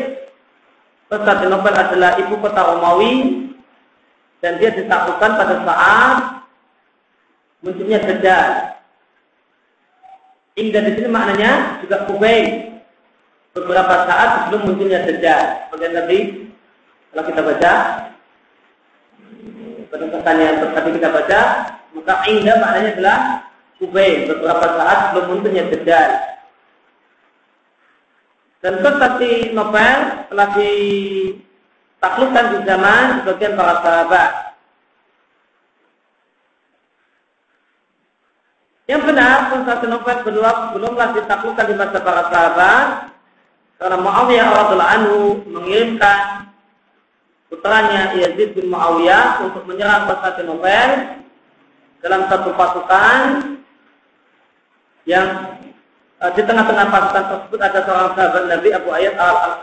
[1.11, 3.43] Konstantinopel adalah ibu kota Romawi
[4.39, 6.17] dan dia ditaklukkan pada saat
[7.59, 8.79] munculnya Dajjal.
[10.55, 12.71] Indah di sini maknanya juga kubay.
[13.51, 15.67] Beberapa saat sebelum munculnya Dajjal.
[15.75, 16.19] Bagian tadi
[17.11, 17.73] kalau kita baca
[19.91, 21.41] pesan yang tadi kita baca,
[21.91, 23.19] maka indah maknanya adalah
[23.81, 24.29] kubay.
[24.29, 26.11] Beberapa saat sebelum munculnya Dajjal.
[28.61, 29.97] Dan tetapi novel
[30.29, 34.31] telah ditaklukkan di zaman sebagian para sahabat.
[38.85, 42.85] Yang benar, Konstantinopel belum belumlah ditaklukkan di masa para sahabat
[43.81, 45.17] karena Muawiyah radhiallahu anhu
[45.49, 46.53] mengirimkan
[47.49, 51.20] putranya Yazid bin Muawiyah untuk menyerang Konstantinopel
[52.01, 53.17] dalam satu pasukan
[55.05, 55.57] yang
[56.21, 59.15] uh, di tengah-tengah pasukan tersebut ada seorang sahabat Nabi Abu Ayyad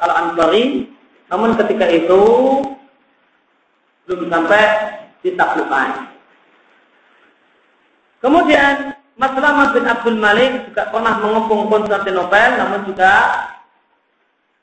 [0.02, 0.88] al-Ansari
[1.28, 2.22] namun ketika itu
[4.08, 4.64] belum sampai
[5.20, 5.88] ditaklukkan.
[8.24, 13.12] Kemudian Mas Selamat bin Abdul Malik juga pernah mengepung Konstantinopel, namun juga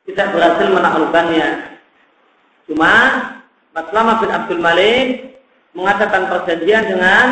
[0.09, 1.47] tidak berhasil menaklukkannya.
[2.65, 2.93] Cuma
[3.75, 5.05] Mas Selamat bin Abdul Malik
[5.75, 7.25] mengadakan perjanjian dengan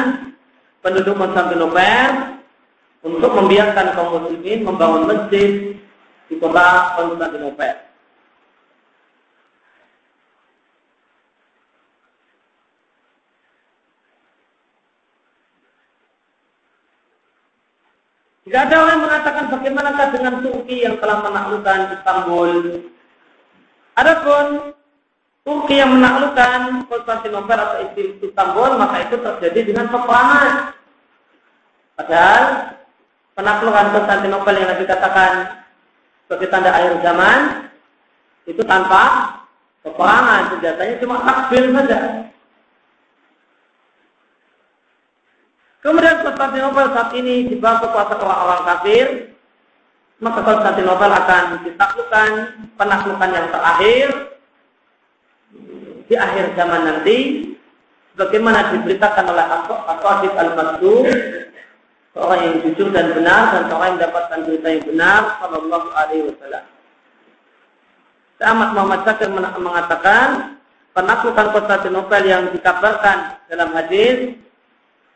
[0.83, 2.43] penduduk Konstantinopel
[3.07, 5.79] untuk membiarkan kaum muslimin membangun masjid
[6.27, 7.75] di kota Konstantinopel.
[18.43, 22.51] Tidak ada orang yang mengatakan bagaimanakah dengan Turki yang telah menaklukkan Istanbul.
[23.95, 24.75] Adapun
[25.43, 30.71] Turki yang menaklukkan Konstantinopel atau Istanbul, maka itu terjadi dengan peperangan.
[31.99, 32.43] Padahal
[33.35, 35.31] penaklukan Konstantinopel yang dikatakan
[36.23, 37.39] sebagai tanda akhir zaman
[38.47, 39.03] itu tanpa
[39.83, 41.99] peperangan, senjatanya cuma takbir saja.
[45.83, 49.07] Kemudian Konstantinopel saat ini di bawah kekuasaan orang-orang kafir,
[50.23, 52.29] maka Konstantinopel akan ditaklukkan
[52.79, 54.32] penaklukan yang terakhir
[56.13, 57.17] di akhir zaman nanti
[58.13, 61.05] bagaimana diberitakan oleh Al-Qasid Al-Maksud
[62.13, 66.63] seorang yang jujur dan benar dan seorang yang mendapatkan berita yang benar sallallahu alaihi wasallam.
[68.43, 70.27] Ahmad Muhammad Syakir mengatakan
[70.93, 74.37] penaklukan Konstantinopel yang dikabarkan dalam hadis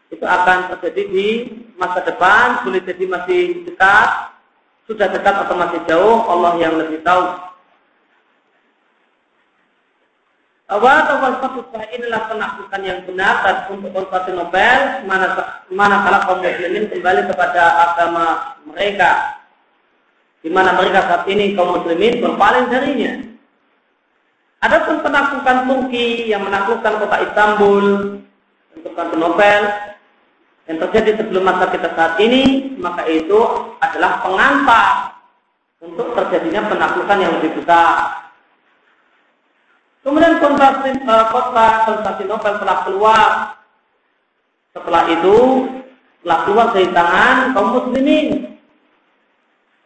[0.09, 1.27] itu akan terjadi di
[1.77, 4.33] masa depan, boleh jadi masih dekat,
[4.89, 7.46] sudah dekat atau masih jauh, Allah yang lebih tahu.
[10.67, 11.63] Awal awal satu
[11.95, 15.31] inilah penaklukan yang benar dan untuk Konstantinopel mana
[15.71, 19.39] manakala kaum muslimin kembali kepada agama mereka
[20.43, 23.15] di mana mereka saat ini kaum muslimin berpaling darinya.
[24.59, 27.85] Adapun penaklukan Turki yang menaklukkan kota Istanbul
[28.75, 29.61] untuk Konstantinopel
[30.67, 33.39] yang terjadi sebelum masa kita saat ini, maka itu
[33.79, 35.15] adalah pengantar
[35.79, 38.26] untuk terjadinya penaklukan yang lebih besar.
[40.07, 43.29] Kemudian eh, kota Konstantinopel telah keluar.
[44.71, 45.37] Setelah itu
[46.23, 48.55] telah keluar dari tangan kaum muslimin.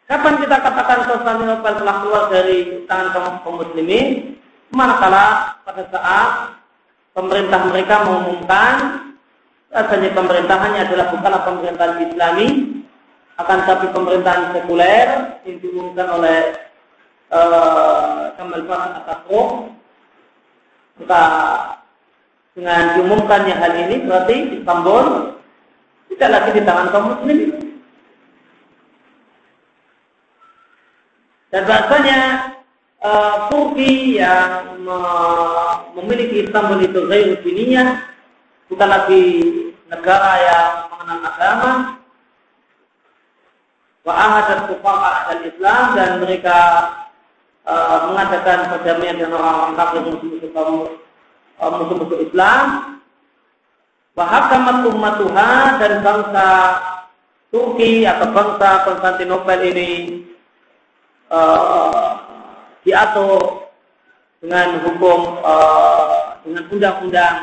[0.05, 4.37] Kapan kita katakan Konstantinopel telah keluar dari tangan kaum muslimin?
[4.69, 6.29] Manakala pada saat
[7.17, 9.01] pemerintah mereka mengumumkan
[9.71, 12.47] Rasanya pemerintahannya adalah bukanlah pemerintahan Islami,
[13.39, 15.07] akan tapi pemerintahan sekuler
[15.47, 16.39] yang diumumkan oleh
[17.31, 19.71] uh, Kamal Fatah Atasro.
[21.01, 21.23] Maka
[22.53, 25.05] dengan diumumkannya hal ini berarti Istanbul
[26.13, 27.51] tidak lagi di tangan kaum muslimin.
[31.51, 32.19] Dan bahasanya
[33.01, 34.77] uh, Turki yang
[35.97, 38.07] memiliki Istanbul itu gairu diniyah
[38.71, 39.23] bukan lagi
[39.91, 41.71] negara yang mengenal agama,
[44.07, 44.97] wa ahadat kufar
[45.27, 46.57] al Islam dan mereka
[47.65, 50.75] uh, mengadakan perdamaian dengan orang-orang kafir musuh-musuh kaum
[51.61, 52.65] uh, musuh-musuh Islam
[54.17, 56.47] wa hakamat ummatuha dan bangsa
[57.51, 59.91] Turki atau bangsa Konstantinopel ini
[61.27, 62.15] uh,
[62.87, 63.67] diatur
[64.39, 67.37] dengan hukum uh, dengan undang-undang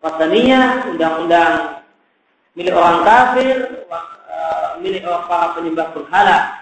[0.00, 1.84] Wataniyah, undang-undang
[2.56, 3.84] milik orang kafir,
[4.80, 6.59] milik para penyembah berhala.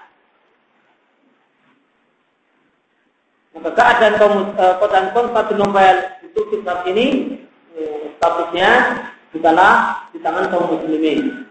[3.59, 7.07] Maka keadaan uh, kota Konstantinopel itu saat ini
[7.75, 8.71] uh, statusnya
[9.35, 11.43] bukanlah di tangan kaum muslimin.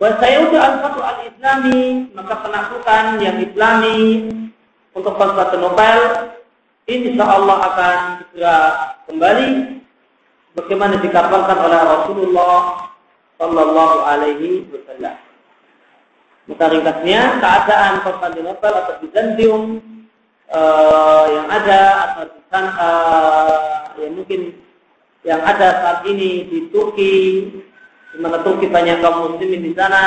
[0.00, 4.32] udah al-fatu al-islami, maka penaklukan yang islami
[4.96, 6.32] untuk Konstantinopel
[6.88, 8.56] insya Allah akan segera
[9.04, 9.50] kembali
[10.56, 12.56] bagaimana dikabarkan oleh Rasulullah
[13.36, 15.16] Sallallahu Alaihi Wasallam.
[16.48, 19.62] Maka ringkasnya keadaan Konstantinopel atau Bizantium
[20.50, 22.72] uh, yang ada atau di sana
[23.98, 24.54] yang mungkin
[25.22, 27.14] yang ada saat ini di Turki,
[28.14, 30.02] di mana Turki banyak kaum muslimin di sana,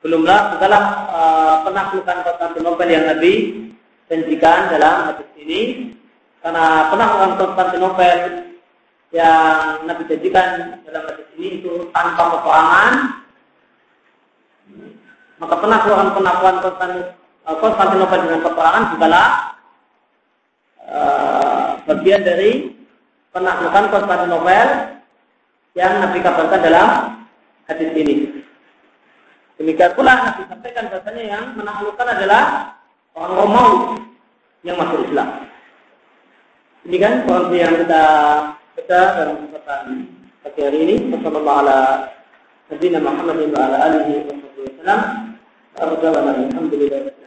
[0.00, 3.34] belumlah setelah uh, penaklukan Konstantinopel yang Nabi
[4.06, 5.60] janjikan dalam hadis ini,
[6.40, 8.16] karena penaklukan Konstantinopel
[9.10, 10.48] yang Nabi janjikan
[10.86, 12.92] dalam hadis ini itu tanpa peperangan
[15.38, 17.17] maka penaklukan-penaklukan eh, Konstantinopel
[17.56, 19.26] Konstantinopel dengan peperangan bukanlah
[20.84, 22.76] eh, uh, bagian dari
[23.32, 24.68] penaklukan Konstantinopel
[25.72, 26.88] yang Nabi kabarkan dalam
[27.64, 28.44] hadis ini.
[29.56, 32.76] Demikian pula Nabi sampaikan bahasanya yang menaklukkan adalah
[33.16, 33.76] orang Romawi
[34.62, 35.48] yang masuk Islam.
[36.86, 38.04] Ini kan konsep yang kita
[38.54, 39.84] baca dalam kesempatan
[40.46, 40.94] pagi hari ini.
[41.10, 44.38] Wassalamualaikum warahmatullahi wabarakatuh.
[46.54, 47.17] Alhamdulillah.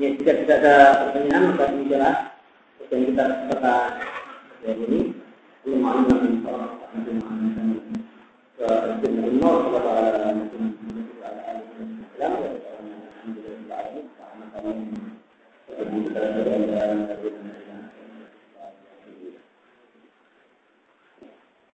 [0.00, 2.32] Ya, jika tidak ada pertanyaan, maka ini jelas
[2.88, 4.00] dan kita kata
[4.64, 5.12] ya ini
[5.60, 7.52] belum malam lagi soal nanti malam
[8.56, 8.68] ke
[9.04, 10.80] jenis nol kepada Alhamdulillah,